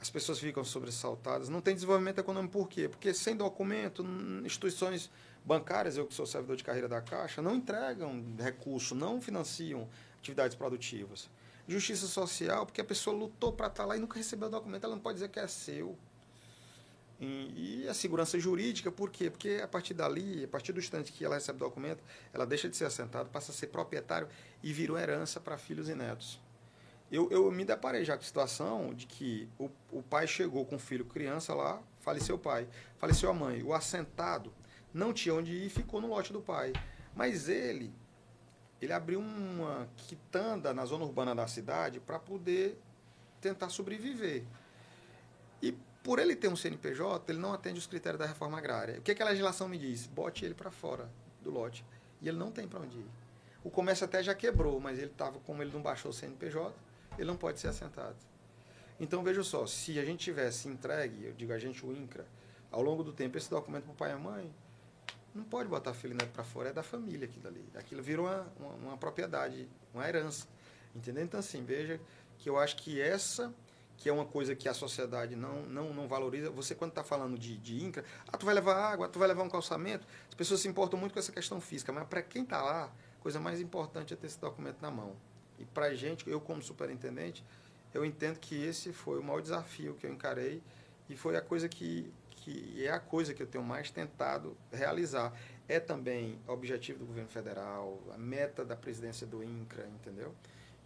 [0.00, 2.88] as pessoas ficam sobressaltadas, não tem desenvolvimento econômico por quê?
[2.88, 4.04] Porque sem documento,
[4.44, 5.10] instituições
[5.44, 10.56] bancárias, eu que sou servidor de carreira da Caixa, não entregam recurso, não financiam atividades
[10.56, 11.28] produtivas.
[11.66, 14.84] Justiça social, porque a pessoa lutou para estar tá lá e nunca recebeu o documento,
[14.84, 15.96] ela não pode dizer que é seu.
[17.24, 19.30] E, a segurança jurídica, por quê?
[19.30, 22.02] Porque a partir dali, a partir do instante que ela recebe o documento,
[22.32, 24.28] ela deixa de ser assentada, passa a ser proprietário
[24.60, 26.40] e vira herança para filhos e netos.
[27.12, 30.74] Eu, eu me deparei já com a situação de que o, o pai chegou com
[30.74, 32.66] o filho criança lá, faleceu o pai,
[32.98, 33.62] faleceu a mãe.
[33.62, 34.52] O assentado
[34.92, 36.72] não tinha onde ir, ficou no lote do pai.
[37.14, 37.92] Mas ele,
[38.80, 42.78] ele abriu uma quitanda na zona urbana da cidade para poder
[43.40, 44.44] tentar sobreviver.
[45.60, 48.98] E por ele ter um CNPJ, ele não atende os critérios da reforma agrária.
[48.98, 50.06] O que, que a legislação me diz?
[50.06, 51.08] Bote ele para fora
[51.40, 51.84] do lote.
[52.20, 53.10] E ele não tem para onde ir.
[53.64, 56.74] O comércio até já quebrou, mas ele estava, como ele não baixou o CNPJ,
[57.16, 58.16] ele não pode ser assentado.
[58.98, 62.26] Então veja só, se a gente tivesse entregue, eu digo a gente, o INCRA,
[62.70, 64.52] ao longo do tempo, esse documento para o pai e a mãe,
[65.34, 67.64] não pode botar filho neto para fora, é da família aquilo ali.
[67.74, 70.46] Aquilo virou uma, uma, uma, propriedade, uma herança.
[70.94, 71.24] Entendeu?
[71.24, 72.00] Então, assim, veja
[72.38, 73.52] que eu acho que essa
[73.96, 76.50] que é uma coisa que a sociedade não, não, não valoriza.
[76.50, 79.44] Você, quando está falando de, de INCRA, ah, tu vai levar água, tu vai levar
[79.44, 82.60] um calçamento, as pessoas se importam muito com essa questão física, mas para quem está
[82.60, 85.14] lá, a coisa mais importante é ter esse documento na mão.
[85.56, 87.44] E para a gente, eu como superintendente,
[87.94, 90.60] eu entendo que esse foi o maior desafio que eu encarei
[91.08, 95.32] e foi a coisa que, que é a coisa que eu tenho mais tentado realizar.
[95.68, 100.34] É também objetivo do governo federal, a meta da presidência do INCRA, entendeu?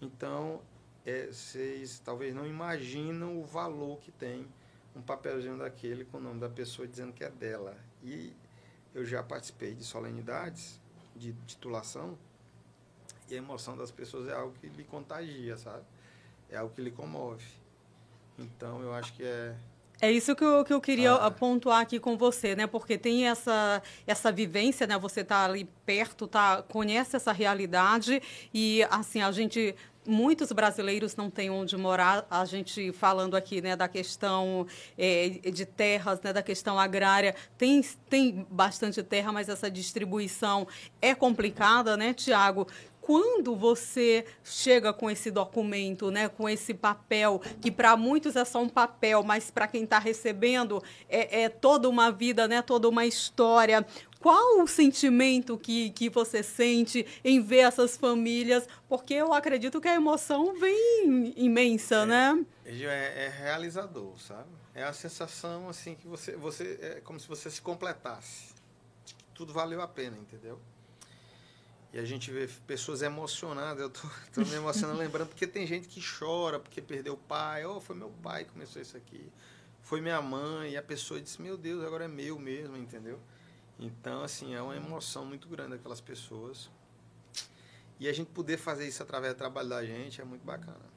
[0.00, 0.60] Então,
[1.04, 4.46] é, vocês talvez não imaginam o valor que tem
[4.94, 7.74] um papelzinho daquele com o nome da pessoa dizendo que é dela.
[8.02, 8.34] E
[8.94, 10.78] eu já participei de solenidades
[11.16, 12.18] de titulação
[13.30, 15.84] e a emoção das pessoas é algo que lhe contagia, sabe?
[16.50, 17.46] É algo que lhe comove.
[18.38, 19.56] Então, eu acho que é
[20.00, 21.30] é isso que eu, que eu queria ah.
[21.30, 22.66] pontuar aqui com você, né?
[22.66, 24.98] Porque tem essa, essa vivência, né?
[24.98, 29.74] Você está ali perto, tá, conhece essa realidade e, assim, a gente
[30.06, 32.26] muitos brasileiros não têm onde morar.
[32.30, 37.82] A gente falando aqui né, da questão é, de terras, né, da questão agrária, tem,
[38.08, 40.66] tem bastante terra, mas essa distribuição
[41.02, 42.66] é complicada, né, Tiago?
[43.06, 48.60] Quando você chega com esse documento, né, com esse papel, que para muitos é só
[48.60, 53.06] um papel, mas para quem está recebendo é, é, toda uma vida, né, toda uma
[53.06, 53.86] história.
[54.18, 58.66] Qual o sentimento que, que você sente em ver essas famílias?
[58.88, 62.46] Porque eu acredito que a emoção vem imensa, é, né?
[62.64, 64.50] É, é, realizador, sabe?
[64.74, 68.52] É a sensação assim que você, você é como se você se completasse.
[69.32, 70.58] Tudo valeu a pena, entendeu?
[71.96, 73.80] E a gente vê pessoas emocionadas.
[73.80, 77.64] Eu tô, tô me emocionando lembrando, porque tem gente que chora porque perdeu o pai.
[77.64, 79.32] Oh, foi meu pai que começou isso aqui.
[79.80, 80.72] Foi minha mãe.
[80.72, 83.18] E a pessoa disse: Meu Deus, agora é meu mesmo, entendeu?
[83.78, 86.68] Então, assim, é uma emoção muito grande daquelas pessoas.
[87.98, 90.95] E a gente poder fazer isso através do trabalho da gente é muito bacana.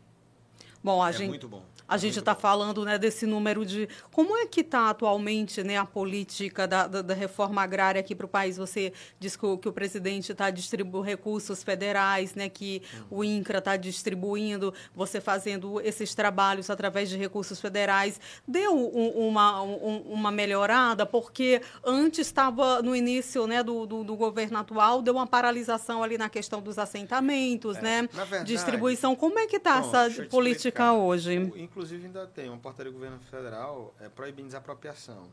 [0.83, 1.63] Bom, a é gente, muito bom.
[1.87, 3.89] A gente está falando né, desse número de.
[4.11, 8.27] Como é que está atualmente né, a política da, da, da reforma agrária aqui para
[8.27, 8.57] o país?
[8.57, 13.17] Você diz que o, que o presidente está distribuindo recursos federais, né, que uhum.
[13.17, 18.21] o INCRA está distribuindo, você fazendo esses trabalhos através de recursos federais.
[18.47, 24.15] Deu um, uma, um, uma melhorada, porque antes estava no início né, do, do, do,
[24.15, 28.09] governo atual, deu uma paralisação ali na questão dos assentamentos, é, né?
[28.11, 29.15] Verdade, distribuição.
[29.15, 30.68] Como é que está essa política?
[30.93, 31.36] Hoje.
[31.36, 35.29] Inclusive ainda tem uma portaria do governo federal é, proibindo desapropriação.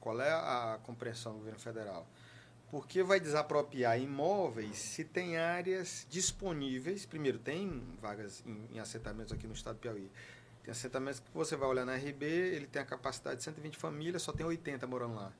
[0.00, 2.06] Qual é a compreensão do governo federal?
[2.70, 7.04] Porque vai desapropriar imóveis se tem áreas disponíveis.
[7.04, 10.10] Primeiro, tem vagas em, em assentamentos aqui no estado do Piauí.
[10.62, 14.22] Tem assentamentos que você vai olhar na RB, ele tem a capacidade de 120 famílias,
[14.22, 15.32] só tem 80 morando lá.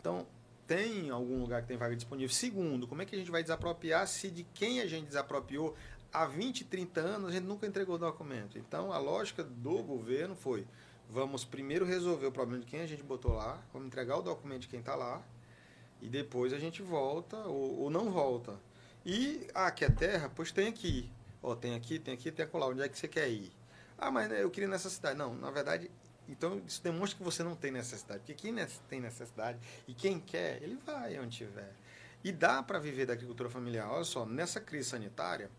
[0.00, 0.26] Então,
[0.66, 2.32] tem algum lugar que tem vaga disponível.
[2.34, 5.74] Segundo, como é que a gente vai desapropriar se de quem a gente desapropriou
[6.12, 8.58] há 20, 30 anos a gente nunca entregou documento.
[8.58, 10.66] Então a lógica do governo foi:
[11.08, 14.62] vamos primeiro resolver o problema de quem a gente botou lá, vamos entregar o documento
[14.62, 15.22] de quem está lá,
[16.00, 18.58] e depois a gente volta ou, ou não volta.
[19.04, 20.30] E, ah, quer terra?
[20.34, 21.10] Pois tem aqui.
[21.42, 22.66] Ó, oh, tem aqui, tem aqui, tem acolá.
[22.66, 23.52] Onde é que você quer ir?
[23.96, 25.16] Ah, mas eu queria nessa cidade.
[25.16, 25.90] Não, na verdade,
[26.28, 28.20] então isso demonstra que você não tem necessidade.
[28.20, 28.54] Porque quem
[28.88, 31.72] tem necessidade e quem quer, ele vai onde tiver.
[32.22, 33.90] E dá para viver da agricultura familiar.
[33.90, 35.50] Olha só, nessa crise sanitária,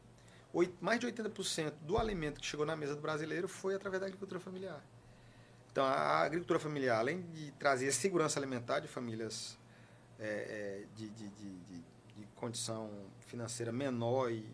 [0.82, 4.40] mais de 80% do alimento que chegou na mesa do brasileiro foi através da agricultura
[4.40, 4.84] familiar.
[5.72, 9.58] Então, a agricultura familiar, além de trazer segurança alimentar de famílias
[10.20, 11.90] é, é, de, de, de, de,
[12.36, 12.90] condição
[13.22, 14.46] financeira menor e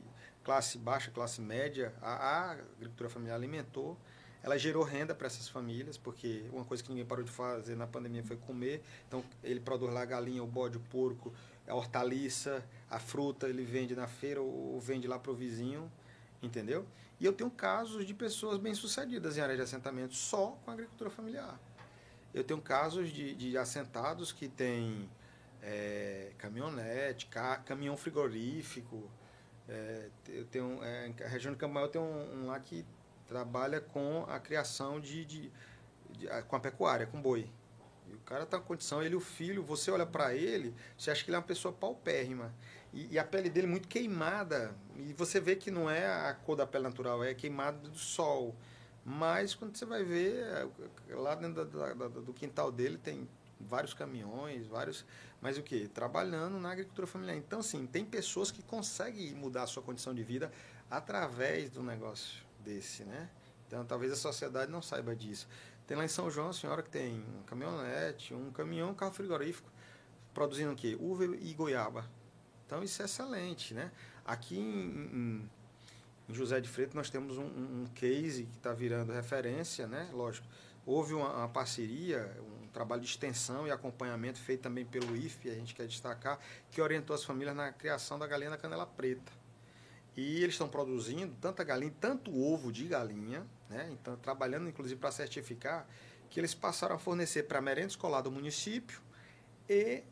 [0.43, 3.97] classe baixa, classe média, a, a agricultura familiar alimentou,
[4.43, 7.87] ela gerou renda para essas famílias, porque uma coisa que ninguém parou de fazer na
[7.87, 8.83] pandemia foi comer.
[9.07, 11.33] Então, ele produz lá a galinha, o bode, o porco,
[11.67, 15.91] a hortaliça, a fruta ele vende na feira ou vende lá para o vizinho,
[16.41, 16.85] entendeu?
[17.19, 21.59] E eu tenho casos de pessoas bem-sucedidas em área de assentamento só com agricultura familiar.
[22.33, 25.09] Eu tenho casos de, de assentados que têm
[25.61, 29.09] é, caminhonete, ca, caminhão frigorífico.
[29.67, 32.85] É, eu tenho, é, a região de Cambaio tem um, um, lá que
[33.27, 35.51] trabalha com a criação de, de,
[36.11, 37.49] de, com a pecuária, com boi.
[38.09, 41.23] E o cara tá com condição, ele o filho, você olha para ele, você acha
[41.23, 42.53] que ele é uma pessoa paupérrima.
[42.93, 44.73] E, e, a pele dele muito queimada.
[44.95, 48.55] E você vê que não é a cor da pele natural, é queimada do sol.
[49.03, 53.27] Mas quando você vai ver, é, lá dentro da, da, do quintal dele tem
[53.59, 55.05] vários caminhões, vários.
[55.41, 55.87] Mas o que?
[55.87, 57.35] Trabalhando na agricultura familiar.
[57.35, 60.51] Então, assim, tem pessoas que conseguem mudar a sua condição de vida
[60.89, 63.29] através do negócio desse, né?
[63.67, 65.47] Então, talvez a sociedade não saiba disso.
[65.87, 69.13] Tem lá em São João a senhora que tem um caminhonete, um caminhão, um carro
[69.13, 69.69] frigorífico,
[70.33, 70.97] produzindo o quê?
[70.99, 72.09] Uva e goiaba.
[72.65, 73.91] Então isso é excelente, né?
[74.25, 75.49] Aqui em,
[76.27, 80.09] em, José de Freitas nós temos um, um case que está virando referência, né?
[80.11, 80.47] Lógico,
[80.83, 85.53] houve uma, uma, parceria, um trabalho de extensão e acompanhamento feito também pelo IFE, a
[85.53, 86.39] gente quer destacar,
[86.71, 89.31] que orientou as famílias na criação da galinha da canela preta.
[90.17, 93.89] E eles estão produzindo tanta galinha, tanto ovo de galinha, né?
[93.91, 95.87] então trabalhando inclusive para certificar
[96.29, 99.01] que eles passaram a fornecer para a merenda escolar do município
[99.69, 100.03] e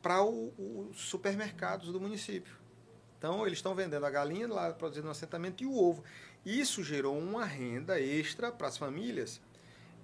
[0.00, 2.60] para os supermercados do município.
[3.18, 6.02] Então, eles estão vendendo a galinha lá, produzindo um assentamento e o ovo.
[6.44, 9.40] Isso gerou uma renda extra para as famílias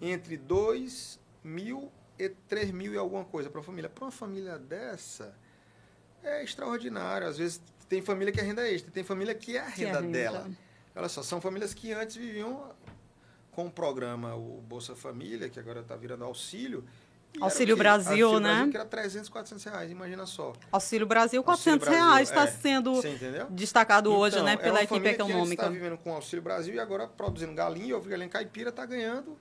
[0.01, 3.91] entre 2 mil e 3 mil e alguma coisa para a família.
[3.91, 5.35] Para uma família dessa,
[6.23, 7.27] é extraordinário.
[7.27, 10.01] Às vezes, tem família que é renda extra, tem família que é a renda, é
[10.01, 10.13] renda.
[10.13, 10.51] dela.
[10.99, 12.75] Olha só, são famílias que antes viviam
[13.53, 16.85] com o programa o Bolsa Família, que agora está virando auxílio,
[17.41, 18.55] Auxílio Brasil, Auxílio né?
[18.55, 20.53] Brasil, que era 300, 400 reais, imagina só.
[20.73, 22.47] Auxílio Brasil, 400 Auxílio reais está é.
[22.49, 23.01] sendo
[23.51, 25.63] destacado então, hoje, né, pela é equipe econômica.
[25.63, 29.37] está vivendo com Auxílio Brasil e agora produzindo galinha, ovo galinha caipira, está ganhando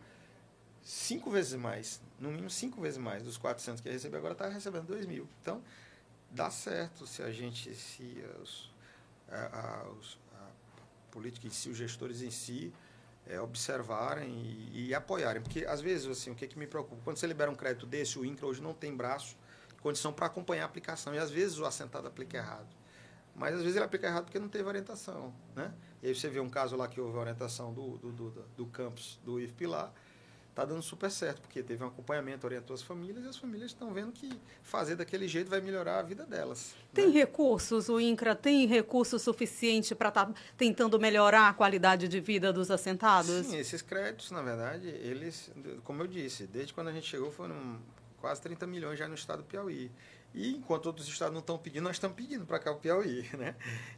[0.84, 4.48] cinco vezes mais, no mínimo cinco vezes mais dos 400 que ia receber, agora está
[4.48, 5.28] recebendo 2 mil.
[5.42, 5.62] Então,
[6.30, 8.70] dá certo se a gente, se os,
[9.30, 10.20] a, a, os,
[11.18, 12.72] política em si, os gestores em si,
[13.26, 14.30] é, observarem
[14.72, 15.42] e, e, apoiarem.
[15.42, 17.02] Porque, às vezes, assim, o que, é que me preocupa?
[17.04, 19.36] Quando você libera um crédito desse, o INCRA hoje não tem braço,
[19.82, 21.16] condição para acompanhar a aplicação.
[21.16, 22.68] E, às vezes, o assentado aplica errado.
[23.36, 25.34] Mas, às vezes, ele aplica errado porque não teve orientação.
[25.56, 25.74] Né?
[26.04, 28.66] E aí você vê um caso lá que houve a orientação do, do, do, do
[28.68, 29.92] campus do IFP lá,
[30.58, 33.94] está dando super certo, porque teve um acompanhamento, orientou as famílias e as famílias estão
[33.94, 34.28] vendo que
[34.64, 36.74] fazer daquele jeito vai melhorar a vida delas.
[36.92, 37.14] Tem né?
[37.14, 42.52] recursos, o INCRA tem recurso suficiente para estar tá tentando melhorar a qualidade de vida
[42.52, 43.46] dos assentados?
[43.46, 45.52] Sim, esses créditos, na verdade, eles,
[45.84, 47.80] como eu disse, desde quando a gente chegou foram
[48.20, 49.92] quase 30 milhões já no estado do Piauí.
[50.34, 53.56] E enquanto outros estados não estão pedindo, nós estamos pedindo para cá o Piauí, né?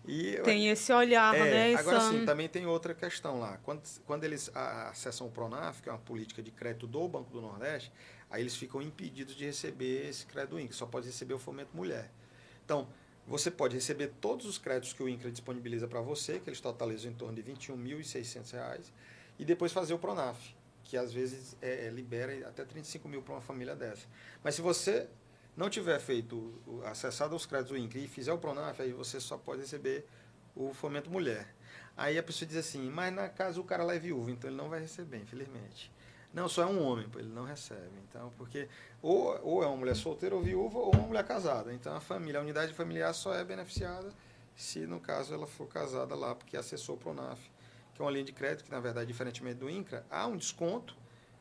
[0.08, 1.76] E, tem esse olhar, é, né?
[1.76, 3.58] Agora sim, também tem outra questão lá.
[3.64, 7.42] Quando, quando eles acessam o Pronaf, que é uma política de crédito do Banco do
[7.42, 7.92] Nordeste,
[8.30, 11.76] aí eles ficam impedidos de receber esse crédito do INCRA, só pode receber o fomento
[11.76, 12.12] mulher.
[12.64, 12.88] Então,
[13.28, 17.12] você pode receber todos os créditos que o INCRA disponibiliza para você, que eles totalizam
[17.12, 18.92] em torno de R$ 21.600,
[19.38, 20.38] e depois fazer o Pronaf,
[20.84, 24.08] que às vezes é, é libera até 35 mil para uma família dessa.
[24.44, 25.08] Mas se você
[25.60, 26.54] não tiver feito,
[26.86, 30.08] acessado os créditos do INCRI e fizer o PRONAF, aí você só pode receber
[30.56, 31.54] o fomento mulher.
[31.98, 34.56] Aí a pessoa diz assim, mas na casa o cara lá é viúvo, então ele
[34.56, 35.92] não vai receber, infelizmente.
[36.34, 37.92] Não, só é um homem, ele não recebe.
[38.08, 38.70] Então, porque
[39.02, 41.74] ou, ou é uma mulher solteira ou viúva ou uma mulher casada.
[41.74, 44.14] Então a família, a unidade familiar só é beneficiada
[44.56, 47.38] se no caso ela for casada lá, porque acessou o Pronaf,
[47.94, 50.96] que é uma linha de crédito que na verdade, diferentemente do INCRA, há um desconto,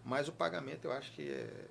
[0.05, 1.69] mas o pagamento eu acho que é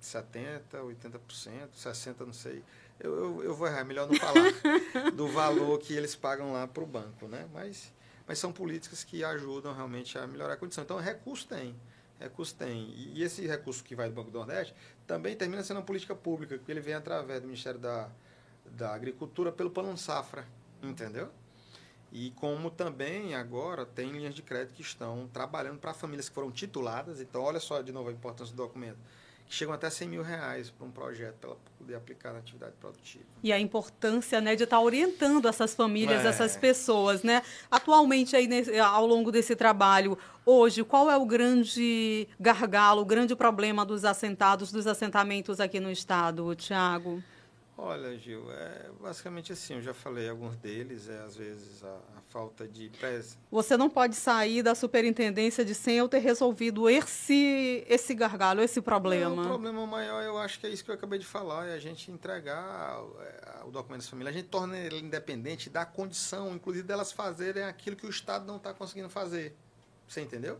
[0.00, 2.62] 70%, 80%, 60%, não sei.
[3.00, 4.52] Eu, eu, eu vou errar, melhor não falar
[5.14, 7.48] do valor que eles pagam lá para o banco, né?
[7.52, 7.92] Mas,
[8.26, 10.82] mas são políticas que ajudam realmente a melhorar a condição.
[10.82, 11.76] Então, recurso tem,
[12.18, 12.90] recurso tem.
[12.90, 14.74] E, e esse recurso que vai do Banco do Nordeste
[15.06, 18.08] também termina sendo uma política pública, porque ele vem através do Ministério da,
[18.66, 20.46] da Agricultura pelo Plano Safra,
[20.82, 21.30] entendeu?
[22.10, 26.50] E como também agora tem linhas de crédito que estão trabalhando para famílias que foram
[26.50, 27.20] tituladas.
[27.20, 28.98] Então, olha só de novo a importância do documento
[29.48, 32.74] que chegam até 100 mil reais para um projeto, para ela poder aplicar na atividade
[32.78, 33.24] produtiva.
[33.42, 36.28] E a importância né, de estar tá orientando essas famílias, é.
[36.28, 37.22] essas pessoas.
[37.22, 37.42] Né?
[37.70, 43.34] Atualmente, aí, nesse, ao longo desse trabalho, hoje, qual é o grande gargalo, o grande
[43.34, 47.22] problema dos assentados, dos assentamentos aqui no Estado, Tiago?
[47.80, 52.20] Olha, Gil, é basicamente assim, eu já falei alguns deles, é às vezes a, a
[52.26, 52.90] falta de.
[53.52, 58.82] Você não pode sair da superintendência de sem eu ter resolvido esse esse gargalo, esse
[58.82, 59.36] problema.
[59.36, 61.74] Não, o problema maior, eu acho que é isso que eu acabei de falar, é
[61.74, 66.52] a gente entregar é, o documento de família, a gente torna ele independente da condição,
[66.56, 69.54] inclusive delas fazerem aquilo que o Estado não está conseguindo fazer.
[70.08, 70.58] Você entendeu?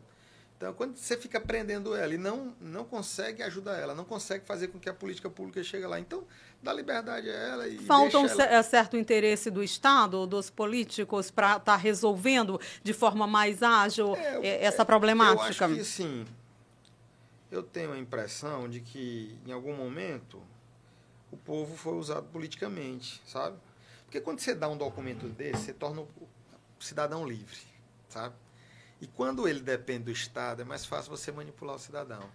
[0.58, 4.66] Então, quando você fica prendendo ela e não, não consegue ajudar ela, não consegue fazer
[4.66, 6.24] com que a política pública chegue lá, então
[6.60, 8.42] dá liberdade a ela e Falta um ela...
[8.42, 14.16] É, certo interesse do Estado, dos políticos, para estar tá resolvendo de forma mais ágil
[14.16, 15.64] é, é essa problemática?
[15.64, 16.26] Eu acho que, sim.
[17.52, 20.42] Eu tenho a impressão de que, em algum momento,
[21.30, 23.56] o povo foi usado politicamente, sabe?
[24.06, 26.10] Porque quando você dá um documento desse, você torna o
[26.80, 27.58] cidadão livre,
[28.08, 28.34] sabe?
[29.00, 32.28] E quando ele depende do Estado, é mais fácil você manipular o cidadão.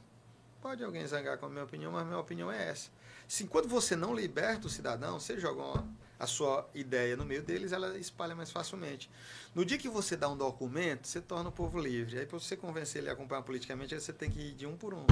[0.62, 2.90] Pode alguém zangar com a minha opinião, mas a minha opinião é essa.
[3.28, 7.44] Se enquanto você não liberta o cidadão, você joga uma, a sua ideia no meio
[7.44, 9.10] deles, ela espalha mais facilmente.
[9.54, 12.20] No dia que você dá um documento, você torna o povo livre.
[12.20, 14.94] Aí, para você convencer ele a acompanhar politicamente, você tem que ir de um por
[14.94, 15.06] um.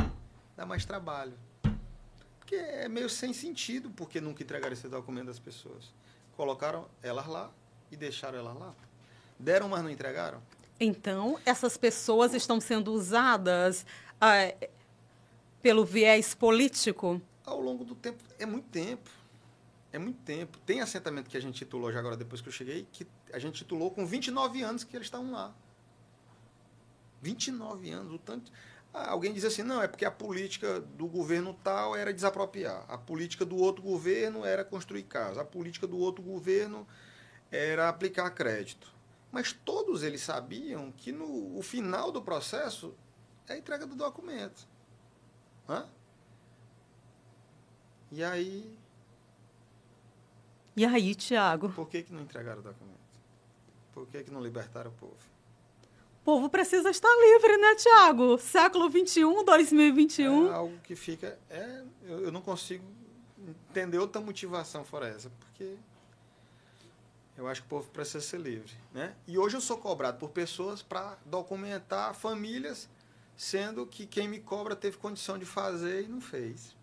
[0.56, 1.34] Dá mais trabalho.
[2.40, 5.94] Porque é meio sem sentido, porque nunca entregaram esse documento às pessoas.
[6.38, 7.52] Colocaram elas lá
[7.92, 8.74] e deixaram elas lá.
[9.38, 10.42] Deram, mas não entregaram.
[10.84, 13.86] Então, essas pessoas estão sendo usadas
[14.20, 14.52] ah,
[15.62, 17.22] pelo viés político?
[17.46, 19.08] Ao longo do tempo, é muito tempo.
[19.94, 20.58] É muito tempo.
[20.66, 23.60] Tem assentamento que a gente titulou já agora, depois que eu cheguei, que a gente
[23.60, 25.54] titulou com 29 anos que eles estavam lá.
[27.22, 28.52] 29 anos, o tanto.
[28.92, 32.98] Ah, alguém diz assim, não, é porque a política do governo tal era desapropriar, a
[32.98, 36.88] política do outro governo era construir casa, a política do outro governo
[37.52, 38.92] era aplicar crédito.
[39.32, 42.94] Mas todos eles sabiam que no o final do processo
[43.48, 44.68] é a entrega do documento.
[45.68, 45.88] Hã?
[48.12, 48.78] E aí.
[50.76, 51.70] E aí, Tiago?
[51.70, 53.00] Por que, que não entregaram o documento?
[53.94, 55.16] Por que, que não libertaram o povo?
[56.22, 58.38] O povo precisa estar livre, né, Tiago?
[58.38, 60.48] Século XXI, 2021.
[60.48, 61.40] É algo que fica.
[61.50, 62.86] É, eu, eu não consigo
[63.70, 65.76] entender outra motivação fora essa, porque
[67.42, 68.72] eu acho que o povo precisa ser livre.
[68.94, 69.16] Né?
[69.28, 72.88] E hoje eu sou cobrado por pessoas para documentar famílias,
[73.36, 76.76] sendo que quem me cobra teve condição de fazer e não fez.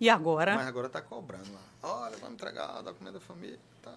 [0.00, 0.56] E agora?
[0.56, 1.60] Mas agora está cobrando lá.
[1.82, 3.58] Olha, vamos entregar o documento da família.
[3.80, 3.94] Tá.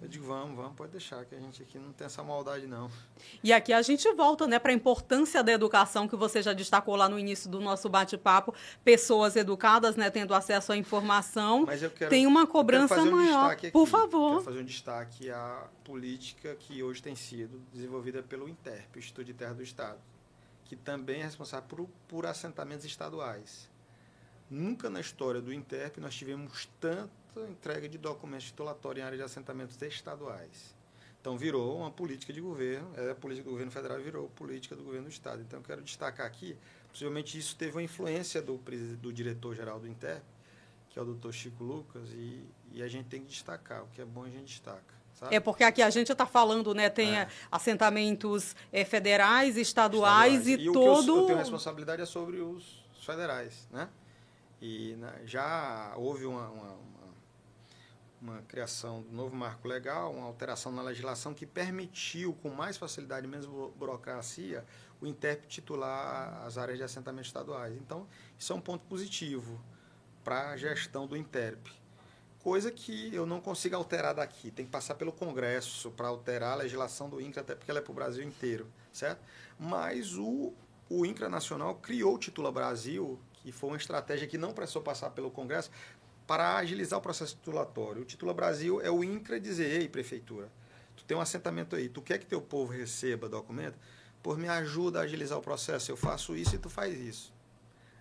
[0.00, 2.88] Eu digo, vamos, vamos, pode deixar, que a gente aqui não tem essa maldade, não.
[3.42, 6.94] E aqui a gente volta né, para a importância da educação, que você já destacou
[6.94, 8.54] lá no início do nosso bate-papo.
[8.84, 11.64] Pessoas educadas, né, tendo acesso à informação.
[11.66, 13.50] Mas eu quero, tem uma cobrança um maior.
[13.50, 14.34] Aqui, Por favor.
[14.34, 19.34] Quero fazer um destaque à política que hoje tem sido desenvolvida pelo INTERP, Instituto de
[19.34, 19.98] Terra do Estado,
[20.64, 23.68] que também é responsável por, por assentamentos estaduais.
[24.48, 27.10] Nunca na história do INTERP nós tivemos tanto
[27.46, 30.74] entrega de documentos titulatórios em área de assentamentos estaduais.
[31.20, 34.82] Então virou uma política de governo, é a política do governo federal virou política do
[34.82, 35.42] governo do estado.
[35.42, 36.56] Então eu quero destacar aqui,
[36.90, 38.56] possivelmente isso teve uma influência do,
[39.00, 40.22] do diretor-geral do INTERP,
[40.88, 44.00] que é o doutor Chico Lucas, e, e, a gente tem que destacar, o que
[44.00, 44.98] é bom a gente destaca.
[45.12, 45.34] Sabe?
[45.34, 46.88] É porque aqui a gente está falando, né?
[46.88, 47.28] Tem é.
[47.50, 50.60] assentamentos é, federais, estaduais, estaduais.
[50.60, 51.00] e, e todo.
[51.00, 53.88] O que eu, eu tenho responsabilidade é sobre os federais, né?
[54.60, 56.76] E na, já houve uma, uma,
[58.20, 63.26] uma criação do novo marco legal, uma alteração na legislação que permitiu, com mais facilidade
[63.26, 64.64] e menos burocracia,
[65.00, 67.76] o INTERP titular as áreas de assentamento estaduais.
[67.76, 68.06] Então,
[68.38, 69.60] isso é um ponto positivo
[70.24, 71.68] para a gestão do INTERP.
[72.40, 74.50] Coisa que eu não consigo alterar daqui.
[74.50, 77.82] Tem que passar pelo Congresso para alterar a legislação do INCRA, até porque ela é
[77.82, 79.20] para o Brasil inteiro, certo?
[79.58, 80.52] Mas o,
[80.88, 85.10] o INCRA Nacional criou o Titula Brasil, que foi uma estratégia que não precisou passar
[85.10, 85.70] pelo Congresso,
[86.28, 88.02] para agilizar o processo titulatório.
[88.02, 90.52] O Titula Brasil é o INCRA dizer, ei, prefeitura,
[90.94, 93.78] tu tem um assentamento aí, tu quer que teu povo receba documento?
[94.22, 97.32] Por me ajuda a agilizar o processo, eu faço isso e tu faz isso.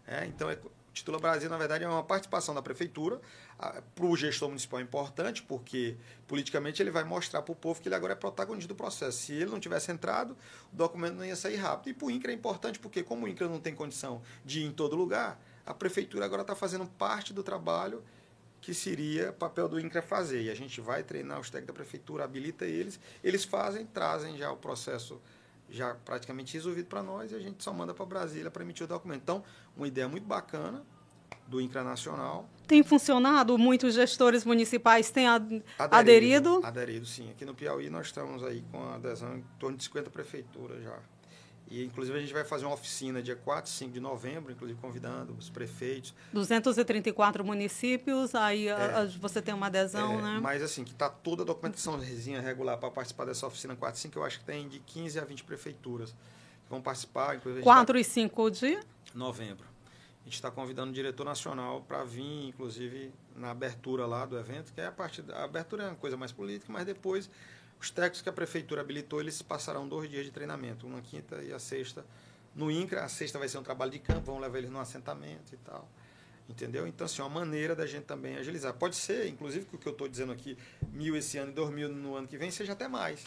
[0.06, 0.60] É, então, é,
[0.92, 3.22] Titula Brasil, na verdade, é uma participação da prefeitura.
[3.96, 5.96] Para o gestor municipal é importante, porque
[6.28, 9.20] politicamente ele vai mostrar para o povo que ele agora é protagonista do processo.
[9.20, 10.36] Se ele não tivesse entrado,
[10.74, 11.92] o documento não ia sair rápido.
[11.92, 14.66] E para o INCRA é importante, porque como o INCRA não tem condição de ir
[14.66, 18.04] em todo lugar, a prefeitura agora está fazendo parte do trabalho
[18.62, 20.44] que seria papel do INCRA fazer.
[20.44, 24.52] E a gente vai treinar os técnicos da prefeitura, habilita eles, eles fazem, trazem já
[24.52, 25.22] o processo
[25.70, 28.88] já praticamente resolvido para nós e a gente só manda para Brasília para emitir o
[28.88, 29.22] documento.
[29.22, 29.44] Então,
[29.76, 30.84] uma ideia muito bacana
[31.46, 32.50] do INCRA Nacional.
[32.68, 33.58] Tem funcionado?
[33.58, 35.64] Muitos gestores municipais têm aderido?
[35.78, 37.30] Aderido, aderido sim.
[37.32, 41.00] Aqui no Piauí nós estamos aí com adesão em torno de 50 prefeituras já.
[41.70, 44.80] E, inclusive, a gente vai fazer uma oficina dia 4 e 5 de novembro, inclusive
[44.80, 46.14] convidando os prefeitos.
[46.32, 50.40] 234 municípios, aí é, você tem uma adesão, é, né?
[50.42, 54.02] Mas, assim, que está toda a documentação resinha regular para participar dessa oficina 4 e
[54.02, 57.36] 5, eu acho que tem de 15 a 20 prefeituras que vão participar.
[57.36, 58.00] Inclusive, 4 tá...
[58.00, 58.80] e 5 de?
[59.14, 59.66] Novembro.
[60.22, 64.74] A gente está convidando o diretor nacional para vir, inclusive, na abertura lá do evento,
[64.74, 67.30] que é a parte da a abertura é uma coisa mais política, mas depois
[67.80, 71.54] os técnicos que a prefeitura habilitou, eles passarão dois dias de treinamento, uma quinta e
[71.54, 72.06] a sexta
[72.56, 73.04] no INCRA.
[73.04, 75.88] A sexta vai ser um trabalho de campo, vão levar eles no assentamento e tal.
[76.50, 76.88] Entendeu?
[76.88, 78.74] Então, assim, é uma maneira da gente também agilizar.
[78.74, 80.58] Pode ser, inclusive, que o que eu estou dizendo aqui,
[80.92, 83.26] mil esse ano e dois mil no ano que vem, seja até mais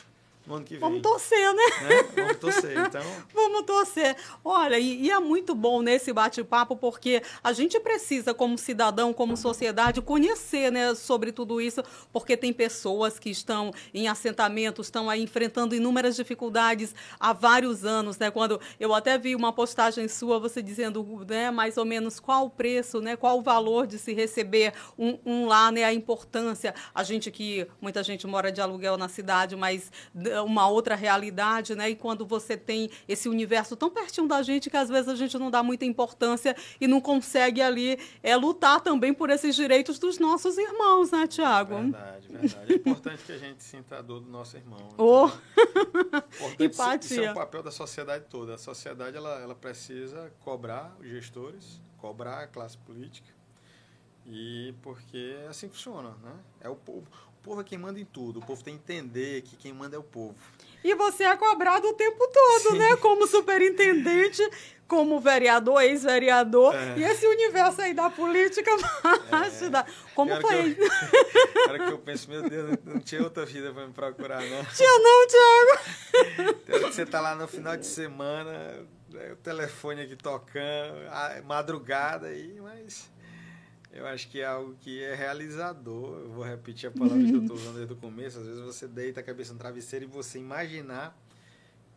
[0.51, 0.81] no ano que vem.
[0.81, 1.63] Vamos torcer, né?
[1.83, 2.03] né?
[2.15, 3.03] Vamos torcer, então.
[3.33, 4.17] Vamos torcer.
[4.45, 9.37] Olha, e, e é muito bom nesse bate-papo, porque a gente precisa, como cidadão, como
[9.37, 11.83] sociedade, conhecer né, sobre tudo isso,
[12.13, 18.19] porque tem pessoas que estão em assentamentos, estão aí enfrentando inúmeras dificuldades há vários anos,
[18.19, 18.31] né?
[18.31, 22.51] Quando eu até vi uma postagem sua, você dizendo né, mais ou menos qual o
[22.51, 26.75] preço, né, qual o valor de se receber um, um lá, né, a importância.
[26.95, 29.93] A gente que, muita gente mora de aluguel na cidade, mas
[30.43, 31.91] uma outra realidade, né?
[31.91, 35.37] E quando você tem esse universo tão pertinho da gente que às vezes a gente
[35.39, 40.19] não dá muita importância e não consegue ali é, lutar também por esses direitos dos
[40.19, 41.75] nossos irmãos, né, Tiago?
[41.77, 42.73] Verdade, verdade.
[42.73, 44.89] É importante que a gente sinta a dor do nosso irmão.
[44.97, 45.31] Oh.
[46.59, 47.17] Empatia.
[47.17, 48.55] Isso é o papel da sociedade toda.
[48.55, 53.29] A sociedade ela, ela precisa cobrar os gestores, cobrar a classe política,
[54.27, 56.33] e porque é assim funciona, né?
[56.61, 57.07] É o povo.
[57.43, 58.41] Povo é quem manda em tudo.
[58.41, 60.37] O povo tem que entender que quem manda é o povo.
[60.85, 62.79] E você é cobrado o tempo todo, Sim.
[62.79, 62.97] né?
[62.97, 64.43] Como superintendente,
[64.87, 66.75] como vereador, ex-vereador.
[66.75, 66.99] É.
[66.99, 68.71] E esse universo aí da política
[69.63, 69.69] é.
[69.69, 69.87] da...
[70.15, 70.75] Como cara foi?
[70.75, 70.89] Que eu,
[71.67, 74.65] cara que eu penso, meu Deus, não tinha outra vida para me procurar, não.
[74.65, 76.59] Tinha não, Tiago.
[76.65, 78.85] Então, você tá lá no final de semana,
[79.33, 80.95] o telefone aqui tocando,
[81.45, 83.09] madrugada aí, mas
[83.93, 86.21] eu acho que é algo que é realizador.
[86.21, 88.39] Eu vou repetir a palavra que eu estou usando desde o começo.
[88.39, 91.17] Às vezes você deita a cabeça no travesseiro e você imaginar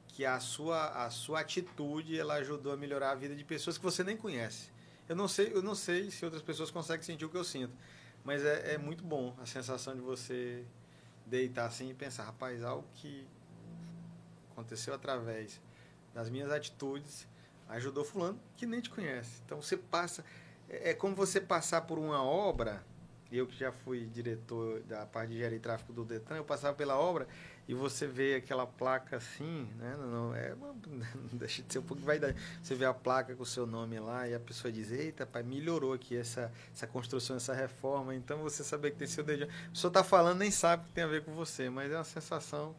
[0.08, 3.84] que a sua, a sua atitude ela ajudou a melhorar a vida de pessoas que
[3.84, 4.72] você nem conhece.
[5.08, 7.74] Eu não sei, eu não sei se outras pessoas conseguem sentir o que eu sinto,
[8.24, 10.64] mas é, é muito bom a sensação de você
[11.26, 13.28] deitar assim e pensar, rapaz, algo que
[14.52, 15.60] aconteceu através
[16.14, 17.28] das minhas atitudes
[17.70, 19.42] ajudou fulano que nem te conhece.
[19.46, 20.24] Então você passa
[20.70, 22.84] é, é como você passar por uma obra,
[23.32, 26.76] eu que já fui diretor da parte de engenharia e tráfego do Detran, eu passava
[26.76, 27.28] pela obra
[27.68, 29.96] e você vê aquela placa assim, né?
[29.98, 30.76] Não, não, é não
[31.34, 32.20] deixa de ser um pouco vai
[32.62, 35.44] Você vê a placa com o seu nome lá e a pessoa diz, eita, pai,
[35.44, 38.14] melhorou aqui essa, essa construção, essa reforma.
[38.14, 39.46] Então você saber que tem seu dedo.
[39.46, 42.04] A pessoa está falando, nem sabe que tem a ver com você, mas é uma
[42.04, 42.76] sensação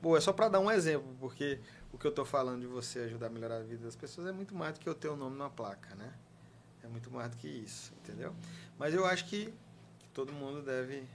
[0.00, 0.18] boa.
[0.18, 1.60] É só para dar um exemplo, porque
[1.92, 4.32] o que eu estou falando de você ajudar a melhorar a vida das pessoas é
[4.32, 6.14] muito mais do que eu ter o nome na placa, né?
[6.88, 8.34] É muito mais do que isso, entendeu?
[8.78, 9.52] Mas eu acho que,
[9.98, 11.06] que todo mundo deve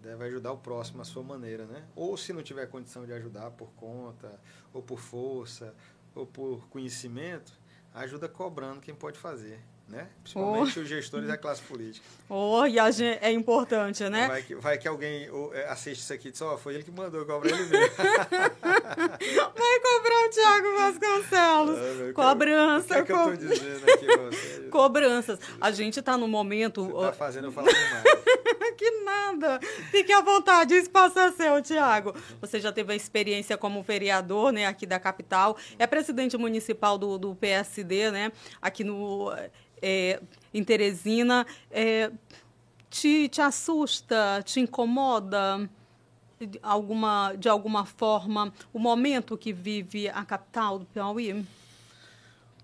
[0.00, 1.84] deve ajudar o próximo à sua maneira, né?
[1.94, 4.40] Ou se não tiver condição de ajudar por conta,
[4.72, 5.74] ou por força,
[6.14, 7.52] ou por conhecimento,
[7.92, 10.06] ajuda cobrando quem pode fazer né?
[10.22, 10.82] Principalmente oh.
[10.82, 12.06] os gestores da classe política.
[12.28, 14.28] Oh, e a gente, é importante, né?
[14.28, 16.84] Vai que, vai que alguém é, assiste isso aqui e diz, ó, oh, foi ele
[16.84, 17.96] que mandou cobrar ele mesmo.
[18.96, 21.78] vai cobrar o Thiago Vasconcelos.
[21.78, 22.84] Ah, Cobrança.
[22.84, 24.60] O que, é que eu tô dizendo aqui você?
[24.70, 25.38] Cobranças.
[25.60, 26.84] A gente tá no momento...
[26.84, 28.04] Você tá fazendo eu falar demais.
[28.78, 29.58] que nada.
[29.90, 32.14] Fique à vontade, espaço é seu, Tiago.
[32.40, 35.56] Você já teve a experiência como vereador, né, aqui da capital.
[35.78, 38.32] É presidente municipal do, do PSD, né,
[38.62, 39.32] aqui no
[39.82, 40.20] é,
[40.54, 42.10] em Teresina, é,
[42.88, 45.68] te, te assusta, te incomoda
[46.46, 51.46] de alguma, de alguma forma o momento que vive a capital do Piauí?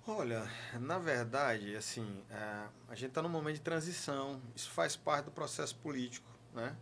[0.06, 0.46] Olha,
[0.80, 4.40] na verdade, assim, é, a gente está num momento de transição.
[4.54, 6.76] Isso faz parte do processo político, né?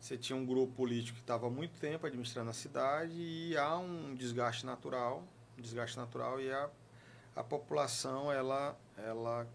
[0.00, 3.76] Você tinha um grupo político que estava há muito tempo administrando a cidade e há
[3.78, 5.22] um desgaste natural,
[5.56, 6.68] um desgaste natural e a,
[7.34, 9.46] a população ela, ela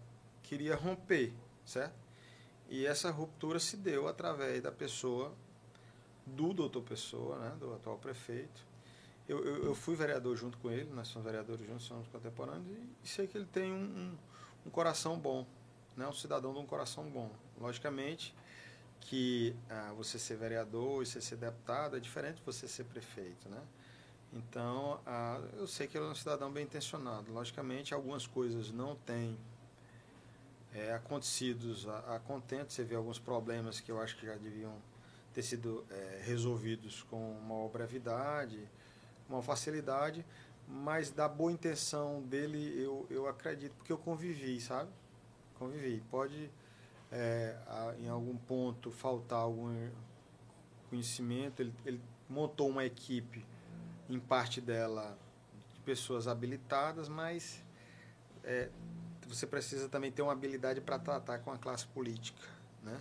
[0.42, 1.32] queria romper,
[1.64, 1.94] certo?
[2.68, 5.34] E essa ruptura se deu através da pessoa,
[6.26, 8.64] do doutor Pessoa, né, do atual prefeito.
[9.28, 12.66] Eu, eu, eu, fui vereador junto com ele, nós somos vereadores juntos, somos contemporâneos,
[13.02, 14.18] e sei que ele tem um, um,
[14.66, 15.46] um coração bom,
[15.96, 17.30] né, um cidadão de um coração bom.
[17.60, 18.34] Logicamente
[19.00, 23.48] que ah, você ser vereador e você ser deputado é diferente de você ser prefeito,
[23.48, 23.60] né?
[24.32, 27.30] Então, ah, eu sei que ele é um cidadão bem intencionado.
[27.32, 29.36] Logicamente, algumas coisas não têm
[30.72, 32.72] é, acontecidos a, a contento.
[32.72, 34.74] Você vê alguns problemas que eu acho que já deviam
[35.32, 38.68] ter sido é, resolvidos com maior brevidade,
[39.28, 40.24] uma facilidade,
[40.68, 44.90] mas da boa intenção dele eu, eu acredito, porque eu convivi, sabe?
[45.58, 46.02] Convivi.
[46.10, 46.50] Pode,
[47.10, 49.90] é, a, em algum ponto, faltar algum
[50.88, 51.60] conhecimento.
[51.60, 53.44] Ele, ele montou uma equipe,
[54.08, 55.16] em parte dela,
[55.74, 57.62] de pessoas habilitadas, mas
[58.44, 58.68] é,
[59.26, 62.42] você precisa também ter uma habilidade para tratar com a classe política,
[62.82, 63.00] né?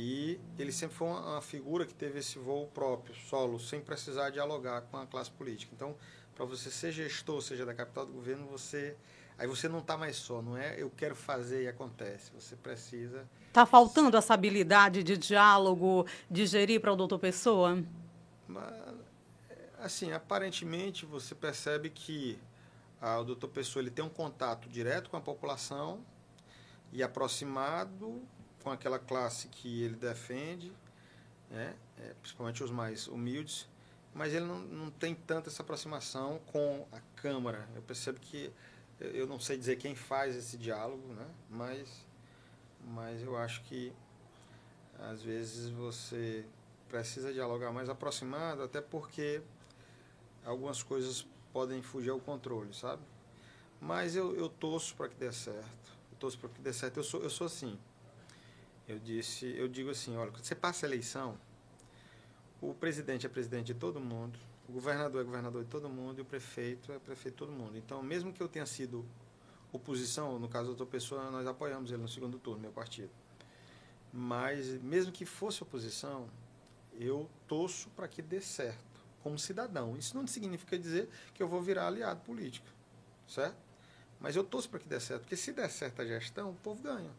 [0.00, 4.82] E ele sempre foi uma, figura que teve esse voo próprio, solo, sem precisar dialogar
[4.82, 5.72] com a classe política.
[5.74, 5.96] Então,
[6.36, 8.96] para você ser gestor, seja da capital do governo, você
[9.36, 12.30] aí você não está mais só, não é eu quero fazer e acontece.
[12.32, 13.28] Você precisa.
[13.48, 17.82] Está faltando essa habilidade de diálogo, de gerir para o doutor Pessoa?
[18.46, 18.72] Mas,
[19.80, 22.38] assim, aparentemente você percebe que
[23.00, 26.04] ah, o doutor Pessoa ele tem um contato direto com a população
[26.92, 28.22] e aproximado
[28.68, 30.70] com aquela classe que ele defende,
[31.50, 31.74] né?
[31.98, 33.66] É, principalmente os mais humildes,
[34.14, 37.66] mas ele não, não tem tanta essa aproximação com a Câmara.
[37.74, 38.52] Eu percebo que,
[39.00, 41.26] eu não sei dizer quem faz esse diálogo, né?
[41.48, 42.06] mas,
[42.84, 43.92] mas eu acho que
[44.98, 46.44] às vezes você
[46.88, 49.40] precisa dialogar mais aproximado, até porque
[50.44, 53.02] algumas coisas podem fugir ao controle, sabe?
[53.80, 55.92] Mas eu, eu torço para que dê certo.
[56.12, 56.98] Eu torço para que dê certo.
[56.98, 57.78] Eu sou, eu sou assim.
[58.88, 61.38] Eu disse, eu digo assim, olha, quando você passa a eleição,
[62.58, 66.22] o presidente é presidente de todo mundo, o governador é governador de todo mundo e
[66.22, 67.76] o prefeito é prefeito de todo mundo.
[67.76, 69.04] Então, mesmo que eu tenha sido
[69.70, 73.10] oposição, no caso outra pessoa, nós apoiamos ele no segundo turno, meu partido.
[74.10, 76.26] Mas, mesmo que fosse oposição,
[76.98, 79.98] eu torço para que dê certo, como cidadão.
[79.98, 82.66] Isso não significa dizer que eu vou virar aliado político,
[83.28, 83.58] certo?
[84.18, 86.82] Mas eu torço para que dê certo, porque se der certo a gestão, o povo
[86.82, 87.10] ganha.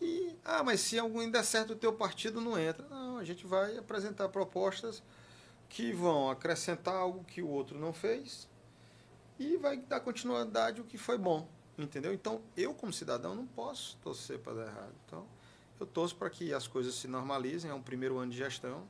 [0.00, 2.86] E, ah, mas se algum der certo o teu partido não entra.
[2.88, 5.02] Não, a gente vai apresentar propostas
[5.68, 8.48] que vão acrescentar algo que o outro não fez
[9.38, 11.48] e vai dar continuidade o que foi bom,
[11.78, 12.12] entendeu?
[12.12, 14.92] Então, eu como cidadão não posso torcer para dar errado.
[15.06, 15.26] Então,
[15.78, 18.86] eu torço para que as coisas se normalizem, é um primeiro ano de gestão.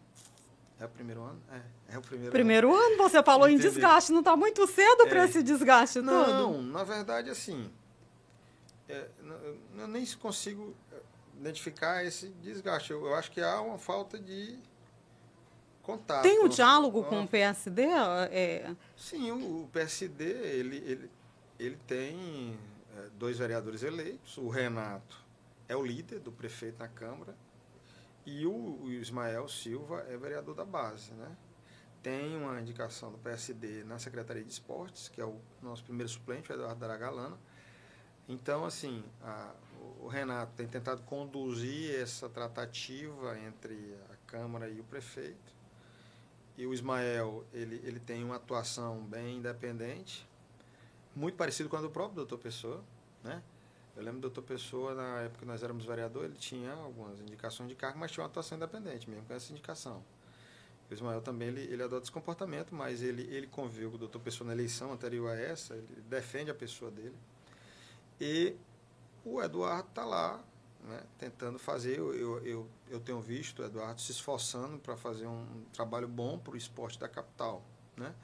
[0.81, 1.41] É o primeiro ano?
[1.53, 2.95] É, é o primeiro, primeiro ano.
[2.95, 2.97] ano.
[2.97, 5.07] você falou em desgaste, não está muito cedo é.
[5.07, 6.33] para esse desgaste não, todo?
[6.33, 7.71] Não, na verdade, assim,
[8.91, 9.09] é,
[9.79, 10.75] eu nem consigo
[11.39, 12.91] identificar esse desgaste.
[12.91, 14.59] Eu, eu acho que há uma falta de
[15.83, 16.23] contato.
[16.23, 17.85] Tem o um diálogo com o PSD?
[18.31, 18.75] É...
[18.97, 21.11] Sim, o, PSD ele, ele,
[21.59, 22.59] ele tem
[22.97, 24.37] é, dois vereadores eleitos.
[24.37, 25.25] O Renato
[25.69, 27.35] é o líder do prefeito na Câmara
[28.27, 31.37] e o, o Ismael Silva é vereador da base, né?
[32.03, 36.51] Tem uma indicação do PSD na Secretaria de Esportes, que é o nosso primeiro suplente,
[36.51, 37.39] o Eduardo Daragalana.
[38.31, 39.53] Então, assim, a,
[40.01, 45.53] o Renato tem tentado conduzir essa tratativa entre a Câmara e o prefeito.
[46.57, 50.25] E o Ismael, ele, ele tem uma atuação bem independente,
[51.13, 52.85] muito parecido com a do próprio doutor Pessoa,
[53.25, 53.43] né?
[53.97, 57.69] Eu lembro do doutor Pessoa, na época que nós éramos vereador, ele tinha algumas indicações
[57.69, 60.05] de cargo, mas tinha uma atuação independente, mesmo com essa indicação.
[60.89, 64.21] O Ismael também, ele, ele adota esse comportamento, mas ele, ele conviveu com o doutor
[64.21, 67.17] Pessoa na eleição anterior a essa, ele defende a pessoa dele.
[68.21, 68.55] E
[69.25, 70.43] o Eduardo está lá,
[70.85, 71.99] né, tentando fazer.
[71.99, 76.39] Eu, eu, eu, eu, tenho visto o Eduardo se esforçando para fazer um trabalho bom
[76.39, 77.65] para o esporte da capital.
[77.97, 78.15] Né?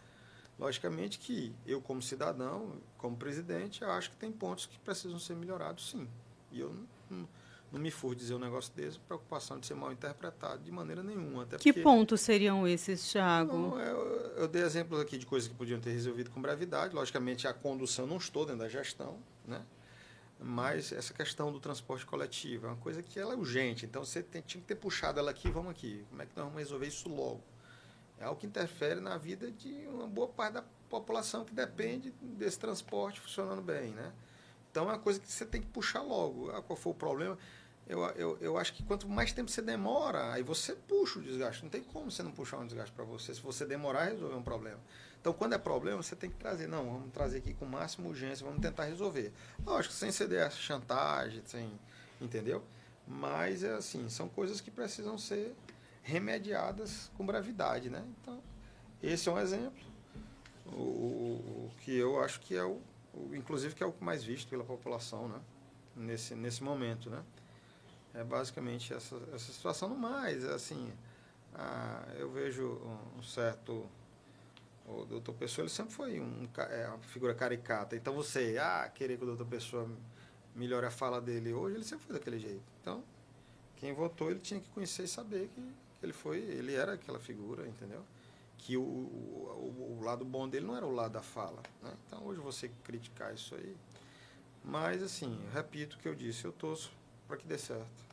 [0.58, 5.90] Logicamente que eu, como cidadão, como presidente, acho que tem pontos que precisam ser melhorados,
[5.90, 6.08] sim.
[6.50, 7.28] E eu não, não,
[7.72, 11.42] não me furo dizer um negócio desse, preocupação de ser mal interpretado de maneira nenhuma.
[11.42, 13.54] Até que pontos seriam esses, Thiago?
[13.54, 13.98] Não, eu,
[14.36, 16.94] eu, dei exemplos aqui de coisas que podiam ter resolvido com brevidade.
[16.94, 19.62] Logicamente, a condução não estou dentro da gestão, né?
[20.38, 23.86] Mas essa questão do transporte coletivo é uma coisa que ela é urgente.
[23.86, 26.04] Então você tem, tinha que ter puxado ela aqui, vamos aqui.
[26.10, 27.42] Como é que nós vamos resolver isso logo?
[28.18, 32.58] É algo que interfere na vida de uma boa parte da população que depende desse
[32.58, 34.12] transporte funcionando bem, né?
[34.70, 36.50] Então é uma coisa que você tem que puxar logo.
[36.50, 37.38] Ah, qual foi o problema?
[37.88, 41.62] Eu, eu, eu acho que quanto mais tempo você demora, aí você puxa o desgaste.
[41.62, 44.34] Não tem como você não puxar um desgaste para você se você demorar a resolver
[44.34, 44.80] um problema.
[45.26, 46.68] Então, quando é problema, você tem que trazer.
[46.68, 49.32] Não, vamos trazer aqui com máxima urgência, vamos tentar resolver.
[49.64, 51.68] Lógico, sem ceder a chantagem, sem.
[52.20, 52.62] Entendeu?
[53.08, 55.52] Mas, é assim, são coisas que precisam ser
[56.00, 58.04] remediadas com brevidade, né?
[58.22, 58.40] Então,
[59.02, 59.84] esse é um exemplo.
[60.64, 62.80] O, o, o que eu acho que é o,
[63.12, 65.40] o, inclusive que é o mais visto pela população, né?
[65.96, 67.24] Nesse, nesse momento, né?
[68.14, 69.88] É basicamente essa, essa situação.
[69.88, 70.92] No mais, assim,
[71.52, 72.80] ah, eu vejo
[73.18, 73.84] um certo...
[74.86, 77.96] O doutor Pessoa ele sempre foi um, é, uma figura caricata.
[77.96, 79.90] Então você, ah, querer que o doutor Pessoa
[80.54, 82.62] melhore a fala dele hoje, ele sempre foi daquele jeito.
[82.80, 83.02] Então,
[83.76, 87.18] quem votou, ele tinha que conhecer e saber que, que ele foi, ele era aquela
[87.18, 88.02] figura, entendeu?
[88.58, 91.62] Que o, o, o, lado bom dele não era o lado da fala.
[91.82, 91.92] Né?
[92.06, 93.76] Então, hoje você criticar isso aí.
[94.64, 96.90] Mas, assim, repito o que eu disse, eu torço
[97.28, 98.06] para que dê certo.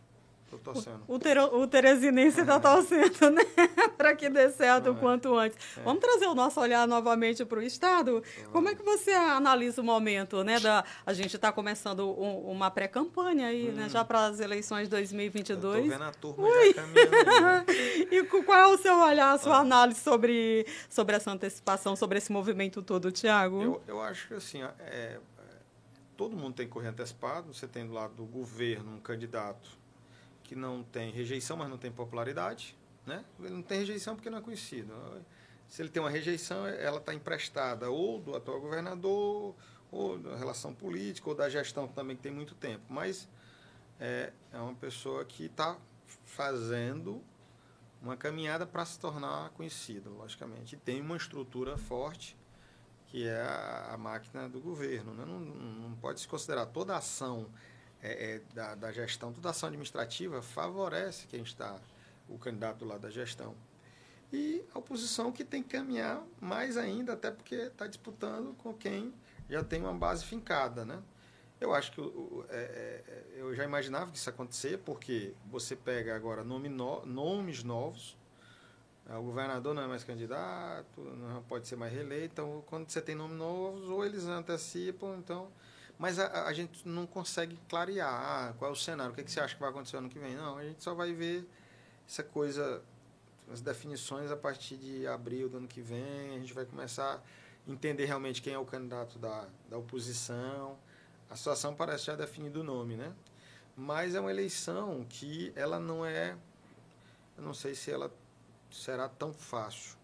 [0.57, 1.03] Tô torcendo.
[1.07, 3.43] O, o, o Teresinense está torcendo, né?
[3.97, 4.99] para que dê certo o é.
[4.99, 5.57] quanto antes.
[5.77, 5.81] É.
[5.81, 8.23] Vamos trazer o nosso olhar novamente para o Estado.
[8.51, 10.59] Como é que você analisa o momento, né?
[10.59, 13.73] Da, a gente está começando um, uma pré-campanha aí, hum.
[13.73, 13.89] né?
[13.89, 15.85] Já para as eleições 2022.
[15.85, 16.67] Estou vendo a turma Ui.
[16.67, 17.65] já caminhando.
[18.11, 19.61] e qual é o seu olhar, a sua ah.
[19.61, 23.61] análise sobre, sobre essa antecipação, sobre esse movimento todo, Tiago?
[23.61, 25.19] Eu, eu acho que, assim, é,
[26.15, 27.53] todo mundo tem que correr antecipado.
[27.53, 29.82] Você tem do lado do governo um candidato
[30.53, 32.77] que não tem rejeição, mas não tem popularidade.
[33.07, 33.25] Né?
[33.39, 34.93] Ele não tem rejeição porque não é conhecido.
[35.67, 39.55] Se ele tem uma rejeição, ela está emprestada ou do atual governador,
[39.91, 42.83] ou da relação política, ou da gestão também, que tem muito tempo.
[42.87, 43.27] Mas
[43.99, 45.75] é, é uma pessoa que está
[46.23, 47.23] fazendo
[47.99, 50.75] uma caminhada para se tornar conhecido, logicamente.
[50.75, 52.37] E tem uma estrutura forte,
[53.07, 53.41] que é
[53.89, 55.15] a, máquina do governo.
[55.15, 55.25] Né?
[55.25, 57.49] Não, não pode se considerar toda ação
[58.03, 61.79] é, é, da, da, gestão, toda ação administrativa favorece quem está,
[62.27, 63.55] o candidato lá da gestão.
[64.31, 69.13] e a oposição que tem que caminhar mais ainda, até porque está disputando com quem
[69.49, 71.01] já tem uma base fincada, né?
[71.61, 72.01] Eu acho que
[72.49, 77.05] é, é, eu já imaginava que isso ia acontecer, porque você pega agora nome no,
[77.05, 78.17] nomes novos,
[79.09, 83.01] é, o governador não é mais candidato, não pode ser mais reeleito, então quando você
[83.01, 85.49] tem nomes novos, ou eles antecipam, então...
[85.97, 89.31] Mas a, a gente não consegue clarear ah, qual é o cenário, o que, que
[89.31, 90.35] você acha que vai acontecer ano que vem.
[90.35, 91.47] Não, a gente só vai ver
[92.07, 92.81] essa coisa,
[93.51, 97.15] as definições a partir de abril do ano que vem, a gente vai começar
[97.67, 100.77] a entender realmente quem é o candidato da, da oposição,
[101.29, 103.13] a situação parece já definir o nome, né?
[103.75, 106.35] Mas é uma eleição que ela não é,
[107.37, 108.11] eu não sei se ela
[108.71, 109.97] será tão fácil.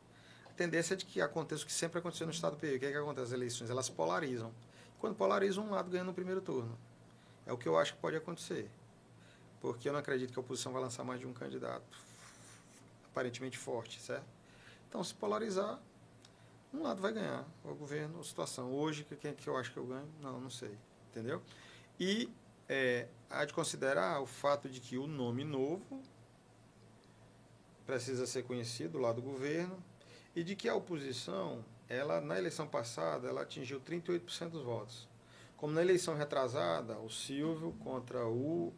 [0.50, 2.76] A tendência é de que aconteça o que sempre aconteceu no Estado do Peru.
[2.76, 3.28] O que, é que acontece?
[3.28, 4.52] As eleições elas polarizam.
[5.00, 6.78] Quando polarizam, um lado ganha no primeiro turno.
[7.46, 8.70] É o que eu acho que pode acontecer.
[9.62, 11.98] Porque eu não acredito que a oposição vai lançar mais de um candidato
[13.12, 14.28] aparentemente forte, certo?
[14.88, 15.80] Então, se polarizar,
[16.74, 18.72] um lado vai ganhar, o governo, a situação.
[18.72, 20.08] Hoje, quem que eu acho que eu ganho?
[20.22, 20.78] Não, não sei
[21.10, 21.42] entendeu?
[22.00, 22.30] E
[22.68, 26.02] é, há de considerar o fato de que o nome novo
[27.86, 29.84] precisa ser conhecido lá do governo
[30.36, 35.08] e de que a oposição, ela na eleição passada, ela atingiu 38% dos votos.
[35.58, 38.74] Como na eleição retrasada, o Silvio contra o,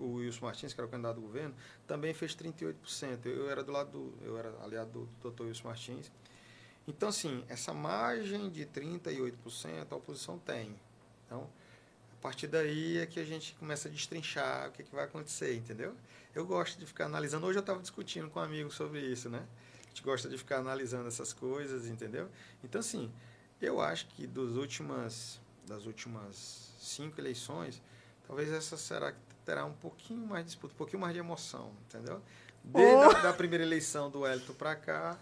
[0.00, 1.54] o Wilson Martins, que era o candidato do governo,
[1.86, 3.26] também fez 38%.
[3.26, 6.10] Eu, era do lado do, eu era aliado do doutor Wilson Martins.
[6.88, 10.74] Então, assim, essa margem de 38% a oposição tem.
[11.26, 11.48] Então,
[12.24, 15.94] partir daí é que a gente começa a destrinchar o que, que vai acontecer, entendeu?
[16.34, 17.44] Eu gosto de ficar analisando.
[17.44, 19.46] Hoje eu estava discutindo com um amigo sobre isso, né?
[19.94, 22.28] Gente gosta de ficar analisando essas coisas, entendeu?
[22.64, 23.12] Então, assim,
[23.62, 27.80] eu acho que dos últimas, das últimas cinco eleições,
[28.26, 31.72] talvez essa será que terá um pouquinho mais de disputa, um pouquinho mais de emoção,
[31.86, 32.20] entendeu?
[32.64, 33.16] Desde oh.
[33.16, 35.16] a da primeira eleição do Hélito para cá,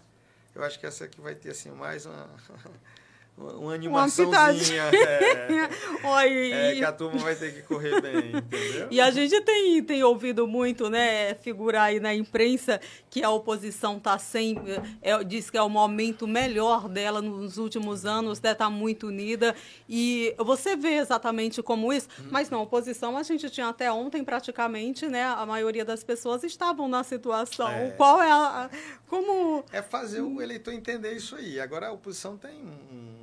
[0.55, 2.27] eu acho que essa aqui vai ter assim mais uma
[3.37, 4.83] uma animaçãozinha.
[4.83, 5.69] É,
[6.07, 8.87] Oi, é, que a turma vai ter que correr bem, entendeu?
[8.91, 12.79] E a gente tem, tem ouvido muito, né, figurar aí na imprensa
[13.09, 14.57] que a oposição está sem.
[15.01, 19.55] É, diz que é o momento melhor dela nos últimos anos, né, está muito unida.
[19.89, 22.27] E você vê exatamente como isso, hum.
[22.29, 25.23] mas não, oposição a gente tinha até ontem praticamente, né?
[25.23, 27.69] A maioria das pessoas estavam na situação.
[27.69, 27.91] É.
[27.91, 28.69] Qual é a.
[29.07, 29.63] Como.
[29.71, 31.59] É fazer o eleitor entender isso aí.
[31.59, 33.22] Agora a oposição tem um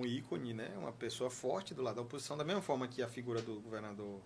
[0.00, 0.72] um ícone, né?
[0.78, 4.20] uma pessoa forte do lado da oposição, da mesma forma que a figura do governador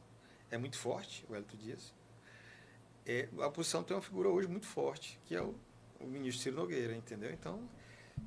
[0.50, 1.92] é muito forte, o Hélito Dias.
[3.04, 5.54] É, a oposição tem uma figura hoje muito forte, que é o,
[6.00, 7.32] o ministro Ciro Nogueira, entendeu?
[7.32, 7.68] Então,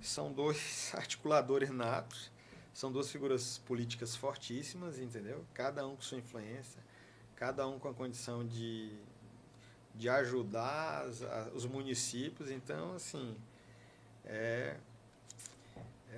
[0.02, 2.32] são dois articuladores natos,
[2.74, 5.44] são duas figuras políticas fortíssimas, entendeu?
[5.54, 6.82] Cada um com sua influência,
[7.36, 8.92] cada um com a condição de,
[9.96, 12.52] de ajudar as, a, os municípios.
[12.52, 13.36] Então, assim,
[14.26, 14.78] é,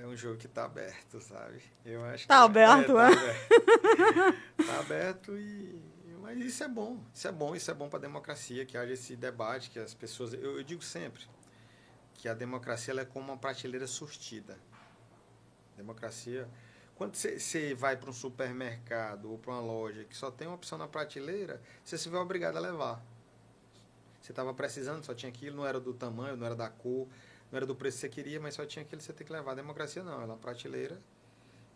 [0.01, 1.61] é um jogo que está aberto, sabe?
[1.85, 3.15] Eu acho tá que aberto, é, tá é?
[3.15, 4.65] Aberto.
[4.65, 5.89] tá aberto e
[6.21, 8.93] mas isso é bom, isso é bom, isso é bom para a democracia que haja
[8.93, 11.23] esse debate, que as pessoas, eu, eu digo sempre
[12.13, 14.59] que a democracia é como uma prateleira surtida.
[15.75, 16.47] Democracia,
[16.93, 20.77] quando você vai para um supermercado ou para uma loja que só tem uma opção
[20.77, 23.03] na prateleira, você se vê obrigado a levar.
[24.21, 27.07] Você estava precisando, só tinha aquilo, não era do tamanho, não era da cor,
[27.51, 29.33] não era do preço que você queria, mas só tinha aquilo que você tem que
[29.33, 29.51] levar.
[29.51, 30.99] A democracia não, ela é uma prateleira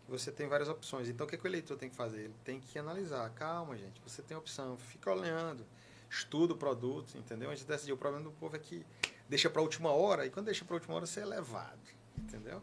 [0.04, 1.08] que você tem várias opções.
[1.08, 2.24] Então o que, que o eleitor tem que fazer?
[2.24, 3.28] Ele tem que analisar.
[3.30, 5.66] Calma, gente, você tem opção, fica olhando,
[6.08, 7.50] estuda o produto, entendeu?
[7.50, 7.94] A gente decidiu.
[7.94, 8.84] O problema do povo é que
[9.28, 11.80] deixa para a última hora, e quando deixa para a última hora você é levado,
[12.18, 12.62] entendeu?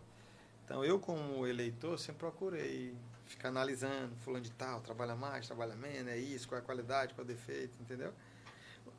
[0.64, 2.96] Então eu, como eleitor, sempre procurei
[3.26, 7.14] ficar analisando, fulano de tal, trabalha mais, trabalha menos, é isso, qual é a qualidade,
[7.14, 8.14] qual é o defeito, entendeu?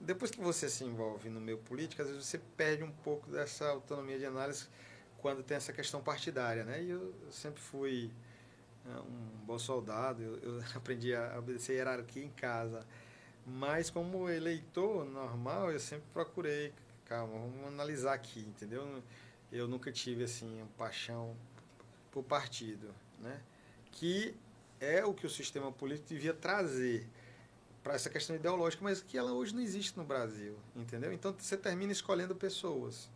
[0.01, 3.69] Depois que você se envolve no meio político, às vezes você perde um pouco dessa
[3.69, 4.67] autonomia de análise
[5.19, 6.83] quando tem essa questão partidária, né?
[6.83, 8.11] E eu sempre fui
[8.85, 12.85] né, um bom soldado, eu, aprendi a obedecer hierarquia em casa,
[13.47, 16.73] mas como eleitor normal, eu sempre procurei,
[17.05, 19.03] calma, vamos analisar aqui, entendeu?
[19.53, 21.37] Eu nunca tive assim paixão
[22.11, 23.41] por partido, né?
[23.93, 24.35] Que
[24.81, 27.07] é o que o sistema político devia trazer
[27.83, 31.13] para essa questão ideológica, mas que ela hoje não existe no Brasil, entendeu?
[31.13, 33.09] Então você termina escolhendo pessoas.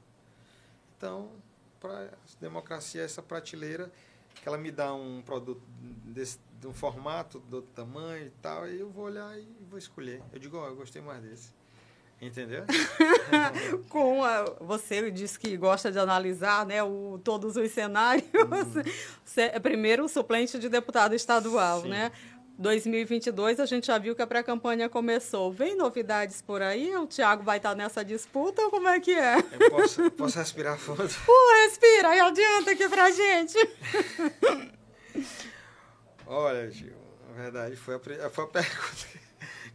[0.97, 1.31] Então,
[1.81, 3.91] para a democracia essa prateleira
[4.43, 5.62] que ela me dá um produto
[6.05, 10.23] desse, de um formato, do tamanho e tal, aí eu vou olhar e vou escolher.
[10.33, 11.51] Eu digo, ó, oh, eu gostei mais desse.
[12.21, 12.64] Entendeu?
[13.91, 18.27] Com a, você disse que gosta de analisar né, o, todos os cenários.
[18.29, 18.83] Hum.
[19.23, 21.89] Você é primeiro suplente de deputado estadual, Sim.
[21.89, 22.11] né?
[22.59, 25.53] 2022 a gente já viu que a pré-campanha começou.
[25.53, 26.97] Vem novidades por aí?
[26.97, 29.37] O Thiago vai estar nessa disputa ou como é que é?
[29.39, 31.03] Eu posso, posso respirar fundo?
[31.29, 33.59] Uh, respira e adianta aqui pra gente.
[36.27, 36.97] Olha, Gil,
[37.29, 39.21] na verdade foi a, foi a pergunta que,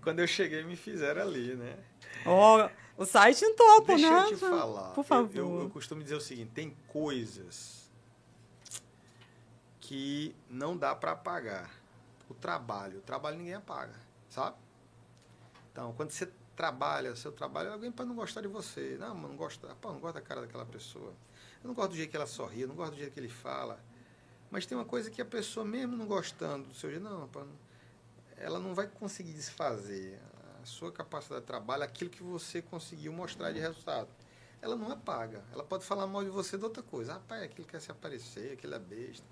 [0.02, 1.78] quando eu cheguei me fizeram ali, né?
[2.26, 2.68] Oh,
[3.02, 4.20] o site em topo, Deixa né?
[4.30, 4.90] Deixa eu te falar.
[4.90, 5.36] Por favor.
[5.36, 7.90] Eu, eu, eu costumo dizer o seguinte, tem coisas
[9.80, 11.81] que não dá para pagar.
[12.32, 13.94] O trabalho, o trabalho ninguém apaga,
[14.30, 14.56] sabe?
[15.70, 18.96] Então, quando você trabalha, seu trabalho, alguém pode não gostar de você.
[18.98, 21.14] Não, não gosto, pô, não gosto da cara daquela pessoa.
[21.62, 23.28] Eu não gosto do jeito que ela sorri, eu não gosto do jeito que ele
[23.28, 23.78] fala.
[24.50, 27.44] Mas tem uma coisa que a pessoa, mesmo não gostando do seu jeito, não, pô,
[28.38, 30.18] ela não vai conseguir desfazer
[30.64, 34.08] a sua capacidade de trabalho, aquilo que você conseguiu mostrar de resultado.
[34.62, 35.44] Ela não apaga.
[35.52, 37.14] Ela pode falar mal de você de outra coisa.
[37.14, 39.26] Rapaz, aquilo quer se aparecer, aquilo é besta.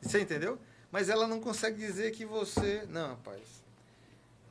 [0.00, 0.58] Você entendeu?
[0.90, 2.86] Mas ela não consegue dizer que você.
[2.88, 3.62] Não, rapaz.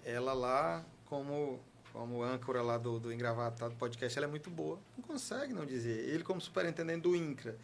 [0.06, 1.60] Ela lá, como,
[1.92, 4.80] como âncora lá do, do Engravatado podcast, ela é muito boa.
[4.96, 6.08] Não consegue não dizer.
[6.10, 7.58] Ele, como superintendente do INCRA.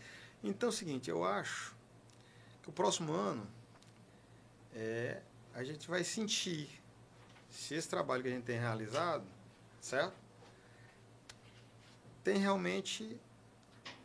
[0.44, 1.74] Então é o seguinte, eu acho
[2.62, 3.48] que o próximo ano
[4.76, 5.22] é,
[5.54, 6.82] a gente vai sentir
[7.50, 9.26] se esse trabalho que a gente tem realizado,
[9.80, 10.16] certo?
[12.24, 13.18] Tem realmente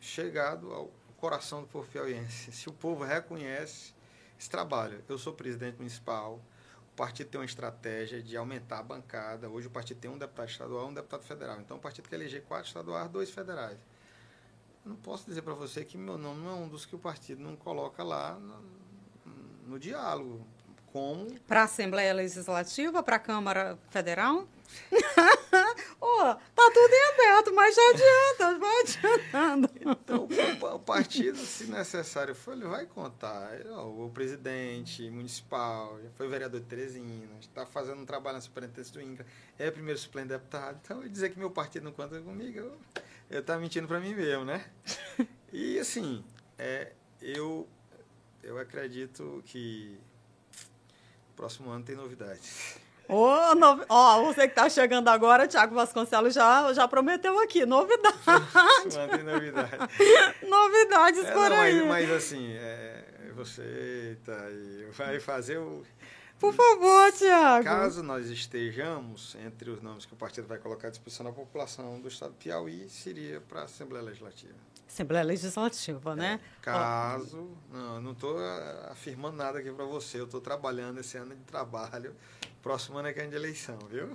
[0.01, 1.89] chegado ao coração do povo.
[2.31, 3.93] Se o povo reconhece
[4.39, 5.03] esse trabalho.
[5.09, 6.41] Eu sou presidente municipal,
[6.93, 9.49] o partido tem uma estratégia de aumentar a bancada.
[9.49, 11.61] Hoje o partido tem um deputado estadual e um deputado federal.
[11.61, 13.78] Então o partido quer eleger quatro estaduais, dois federais.
[14.84, 16.99] Eu não posso dizer para você que meu nome não é um dos que o
[16.99, 18.62] partido não coloca lá no,
[19.66, 20.47] no diálogo.
[20.93, 21.39] Como.
[21.41, 24.49] Para a Assembleia Legislativa, para a Câmara Federal?
[26.01, 26.36] oh,
[26.69, 29.71] tá tudo em aberto, mas já adianta, vai adiantando.
[29.81, 30.29] Então,
[30.75, 33.51] o partido, se necessário for, ele vai contar.
[33.77, 39.03] O presidente municipal, já foi vereador de Teresina, está fazendo um trabalho na superintendência do
[39.03, 39.27] INCRA,
[39.59, 40.79] é primeiro suplente deputado.
[40.83, 42.79] Então, eu dizer que meu partido não conta comigo, eu,
[43.31, 44.64] eu tá mentindo para mim mesmo, né?
[45.53, 46.23] E, assim,
[46.59, 46.93] é,
[47.23, 47.66] eu,
[48.43, 49.99] eu acredito que
[51.39, 52.77] próximo ano tem novidades.
[53.09, 53.84] Ô, no...
[53.88, 58.18] Ó, você que está chegando agora, Tiago Vasconcelos já, já prometeu aqui, novidade.
[58.26, 59.76] Mantém novidade.
[60.46, 61.82] Novidades é, por não, aí.
[61.84, 65.82] Mas, mas assim, é, você tá aí, vai fazer o...
[66.38, 67.64] Por favor, Tiago.
[67.64, 71.98] Caso nós estejamos entre os nomes que o partido vai colocar à disposição da população
[72.00, 74.54] do estado do Piauí, seria para a Assembleia Legislativa.
[74.86, 76.40] Assembleia Legislativa, né?
[76.42, 78.38] É, caso, não, não estou
[78.90, 82.14] afirmando nada aqui para você, eu estou trabalhando esse ano de trabalho
[82.62, 84.11] Próximo ano é que é eleição, viu?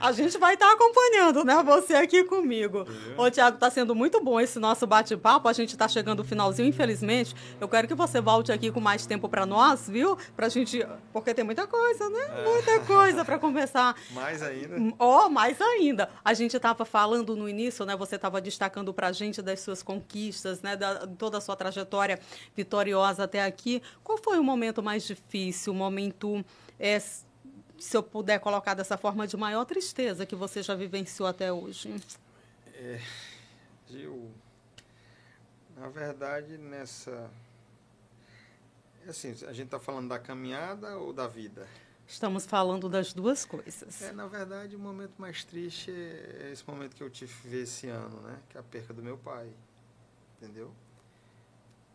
[0.00, 1.60] A gente vai estar acompanhando, né?
[1.64, 2.80] Você aqui comigo.
[2.80, 3.24] Uhum.
[3.24, 5.48] Ô, Tiago, está sendo muito bom esse nosso bate-papo.
[5.48, 7.34] A gente está chegando no finalzinho, infelizmente.
[7.60, 10.16] Eu quero que você volte aqui com mais tempo para nós, viu?
[10.36, 10.86] Pra gente.
[11.12, 12.20] Porque tem muita coisa, né?
[12.30, 12.44] É.
[12.44, 13.96] Muita coisa para conversar.
[14.12, 14.94] mais ainda.
[14.98, 16.08] Ó, oh, mais ainda.
[16.24, 17.96] A gente estava falando no início, né?
[17.96, 20.76] Você estava destacando para a gente das suas conquistas, né?
[20.76, 22.20] Da, toda a sua trajetória
[22.54, 23.82] vitoriosa até aqui.
[24.04, 25.72] Qual foi o momento mais difícil?
[25.72, 26.44] O momento.
[26.78, 27.00] É,
[27.78, 31.94] se eu puder colocar dessa forma, de maior tristeza que você já vivenciou até hoje?
[32.74, 33.00] É,
[33.88, 34.30] Gil,
[35.76, 37.30] na verdade, nessa.
[39.08, 41.66] Assim, a gente está falando da caminhada ou da vida?
[42.06, 44.02] Estamos falando das duas coisas.
[44.02, 48.20] É, na verdade, o momento mais triste é esse momento que eu tive esse ano,
[48.22, 48.38] né?
[48.48, 49.48] Que é a perca do meu pai.
[50.36, 50.72] Entendeu?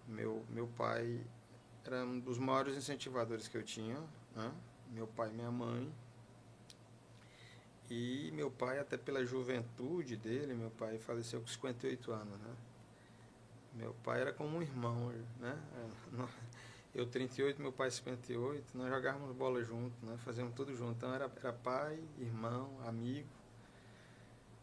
[0.07, 1.19] Meu, meu pai
[1.86, 3.99] era um dos maiores incentivadores que eu tinha,
[4.36, 4.51] né?
[4.94, 5.91] Meu pai e minha mãe.
[7.89, 12.56] E meu pai, até pela juventude dele, meu pai faleceu com 58 anos, né?
[13.74, 15.58] Meu pai era como um irmão, né?
[16.96, 20.16] Eu 38, meu pai 58, nós jogávamos bola junto, né?
[20.24, 20.91] Fazíamos tudo junto.
[20.91, 23.28] Então era, era pai, irmão, amigo,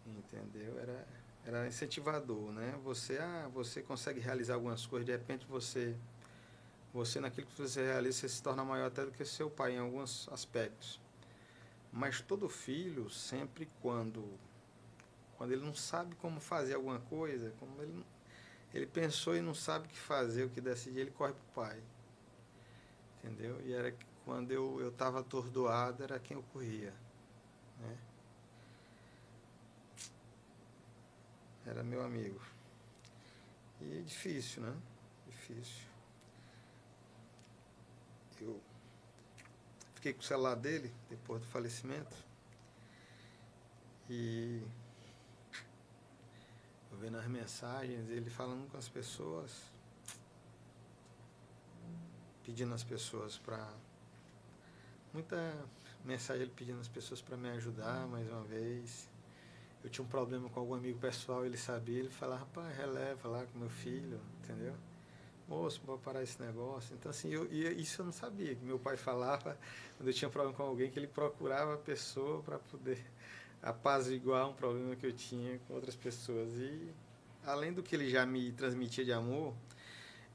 [0.06, 0.78] entendeu?
[0.78, 1.06] Era,
[1.44, 2.78] era incentivador, né?
[2.84, 5.96] Você, ah, você consegue realizar algumas coisas, de repente você
[6.92, 9.78] você, naquilo que você realiza, você se torna maior até do que seu pai em
[9.78, 11.00] alguns aspectos.
[11.92, 14.24] Mas todo filho, sempre quando,
[15.36, 18.04] quando ele não sabe como fazer alguma coisa, como ele,
[18.74, 21.66] ele pensou e não sabe o que fazer, o que decidir, ele corre para o
[21.66, 21.82] pai.
[23.18, 23.60] Entendeu?
[23.64, 26.94] E era quando eu estava atordoado, era quem eu corria.
[27.80, 27.98] Né?
[31.66, 32.40] Era meu amigo.
[33.80, 34.76] E é difícil, né?
[35.26, 35.89] Difícil.
[38.40, 38.60] Eu
[39.94, 42.16] fiquei com o celular dele depois do falecimento.
[44.08, 44.62] E
[46.90, 49.70] eu vendo as mensagens, ele falando com as pessoas,
[52.44, 53.72] pedindo às pessoas para
[55.12, 55.64] muita
[56.04, 59.08] mensagem ele pedindo as pessoas para me ajudar mais uma vez.
[59.82, 63.46] Eu tinha um problema com algum amigo pessoal, ele sabia, ele falava, rapaz, releva lá
[63.46, 64.74] com meu filho, entendeu?
[65.50, 66.94] Moço, vou parar esse negócio.
[66.94, 69.58] Então, assim, eu, isso eu não sabia, que meu pai falava,
[69.96, 73.04] quando eu tinha problema com alguém, que ele procurava a pessoa para poder
[73.60, 76.52] apaziguar um problema que eu tinha com outras pessoas.
[76.52, 76.94] E,
[77.44, 79.52] além do que ele já me transmitia de amor,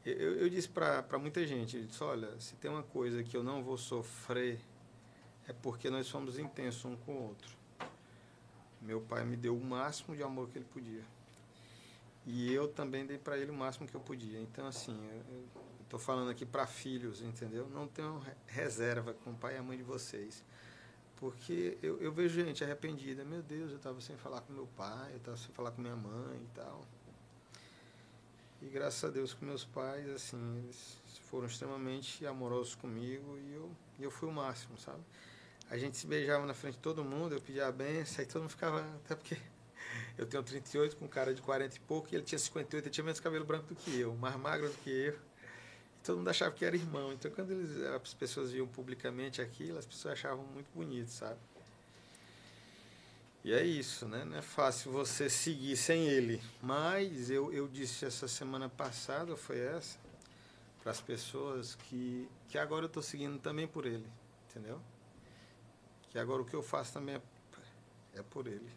[0.05, 3.63] eu, eu disse para muita gente, disse, olha, se tem uma coisa que eu não
[3.63, 4.59] vou sofrer,
[5.47, 7.55] é porque nós somos intensos um com o outro.
[8.81, 11.14] Meu pai me deu o máximo de amor que ele podia.
[12.25, 14.39] E eu também dei para ele o máximo que eu podia.
[14.39, 14.97] Então, assim,
[15.29, 15.43] eu
[15.83, 17.69] estou falando aqui para filhos, entendeu?
[17.69, 20.43] Não tenham reserva com o pai e a mãe de vocês.
[21.17, 23.23] Porque eu, eu vejo gente arrependida.
[23.23, 25.95] Meu Deus, eu estava sem falar com meu pai, eu estava sem falar com minha
[25.95, 26.83] mãe e tal.
[28.61, 30.99] E graças a Deus com meus pais, assim, eles
[31.29, 35.03] foram extremamente amorosos comigo e eu, e eu fui o máximo, sabe?
[35.69, 38.41] A gente se beijava na frente de todo mundo, eu pedia a benção, aí todo
[38.41, 39.37] mundo ficava, até porque
[40.17, 42.91] eu tenho 38 com um cara de 40 e pouco, e ele tinha 58, ele
[42.91, 45.13] tinha menos cabelo branco do que eu, mais magro do que eu.
[45.13, 47.13] E todo mundo achava que era irmão.
[47.13, 51.39] Então quando eles, as pessoas viam publicamente aquilo, as pessoas achavam muito bonito, sabe?
[53.45, 54.25] E é isso, né?
[54.25, 56.41] Não é fácil você seguir sem ele.
[56.59, 59.99] Mas eu, eu disse essa semana passada, foi essa,
[60.81, 64.07] para as pessoas que, que agora eu estou seguindo também por ele,
[64.49, 64.81] entendeu?
[66.09, 67.21] Que agora o que eu faço também é,
[68.15, 68.67] é por ele.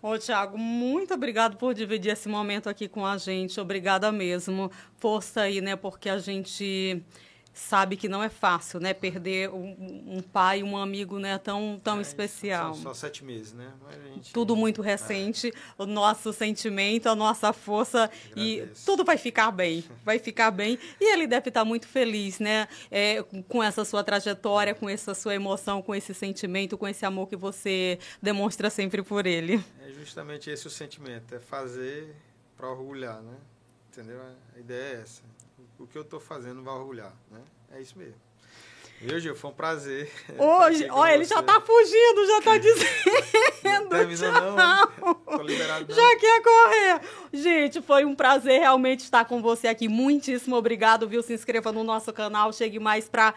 [0.00, 3.60] Ô, Tiago, muito obrigado por dividir esse momento aqui com a gente.
[3.60, 4.70] Obrigada mesmo.
[4.96, 5.74] Força aí, né?
[5.74, 7.02] Porque a gente
[7.58, 8.94] sabe que não é fácil, né?
[8.94, 11.36] Perder um, um pai, um amigo, né?
[11.38, 12.72] Tão, tão é, especial.
[12.74, 13.72] São só sete meses, né?
[14.14, 15.48] Gente, tudo muito recente.
[15.48, 15.52] É.
[15.82, 20.78] O nosso sentimento, a nossa força e tudo vai ficar bem, vai ficar bem.
[21.00, 22.68] E ele deve estar muito feliz, né?
[22.90, 27.28] É, com essa sua trajetória, com essa sua emoção, com esse sentimento, com esse amor
[27.28, 29.62] que você demonstra sempre por ele.
[29.84, 32.14] É justamente esse o sentimento, é fazer
[32.56, 33.36] para orgulhar, né?
[33.90, 34.20] Entendeu?
[34.54, 35.22] A ideia é essa
[35.78, 37.40] o que eu estou fazendo vai orgulhar, né?
[37.72, 38.16] É isso mesmo.
[39.00, 39.36] Viu, Gil?
[39.36, 40.10] Foi um prazer.
[40.36, 43.88] Hoje, olha, ele já está fugindo, já está dizendo.
[43.90, 44.56] Não tchau.
[44.56, 45.14] não.
[45.14, 45.94] Tô liberado não.
[45.94, 47.00] Já quer correr.
[47.32, 49.88] Gente, foi um prazer realmente estar com você aqui.
[49.88, 51.22] Muitíssimo obrigado, viu?
[51.22, 53.34] Se inscreva no nosso canal, chegue mais para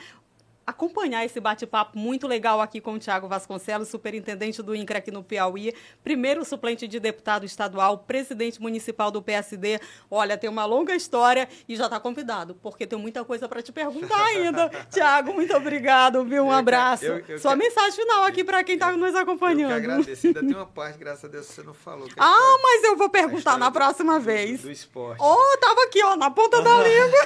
[0.66, 5.24] acompanhar esse bate-papo muito legal aqui com o Tiago Vasconcelos, superintendente do INCRA aqui no
[5.24, 9.80] Piauí, primeiro suplente de deputado estadual, presidente municipal do PSD.
[10.10, 13.72] Olha, tem uma longa história e já está convidado, porque tem muita coisa para te
[13.72, 14.70] perguntar ainda.
[14.90, 16.46] Tiago, muito obrigado, viu?
[16.46, 17.06] Um abraço.
[17.06, 19.74] Eu, eu, Sua mensagem final aqui para quem está nos acompanhando.
[19.74, 20.28] Eu que agradeço.
[20.28, 22.08] Ainda tem uma parte, graças a Deus, você não falou.
[22.08, 24.62] É ah, mas eu vou perguntar na próxima do, vez.
[24.62, 25.22] Do esporte.
[25.22, 27.22] Oh, tava aqui, ó, na ponta da língua.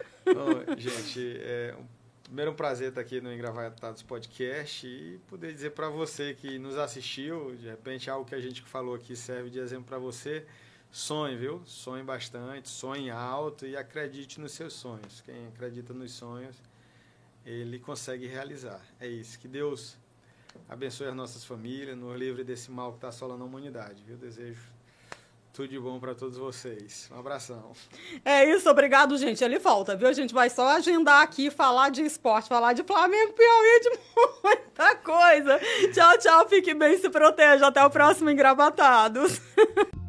[0.34, 1.84] Bom, gente, é um,
[2.22, 6.76] primeiro um prazer estar aqui no Engravatados Podcast e poder dizer para você que nos
[6.76, 10.46] assistiu, de repente algo que a gente falou aqui serve de exemplo para você.
[10.90, 11.62] Sonhe, viu?
[11.64, 15.20] Sonhe bastante, sonhe alto e acredite nos seus sonhos.
[15.20, 16.56] Quem acredita nos sonhos,
[17.44, 18.80] ele consegue realizar.
[19.00, 19.38] É isso.
[19.38, 19.96] Que Deus
[20.68, 24.02] abençoe as nossas famílias, nos livre desse mal que está assolando a humanidade.
[24.04, 24.16] Viu?
[24.16, 24.79] Desejo
[25.52, 27.08] tudo de bom para todos vocês.
[27.12, 27.72] Um abração.
[28.24, 29.42] É isso, obrigado, gente.
[29.42, 30.08] Ele volta, viu?
[30.08, 33.98] A gente vai só agendar aqui, falar de esporte, falar de Flamengo, Piauí, de
[34.44, 35.60] muita coisa.
[35.92, 36.48] Tchau, tchau.
[36.48, 37.66] Fique bem, se proteja.
[37.66, 39.40] Até o próximo Engravatados.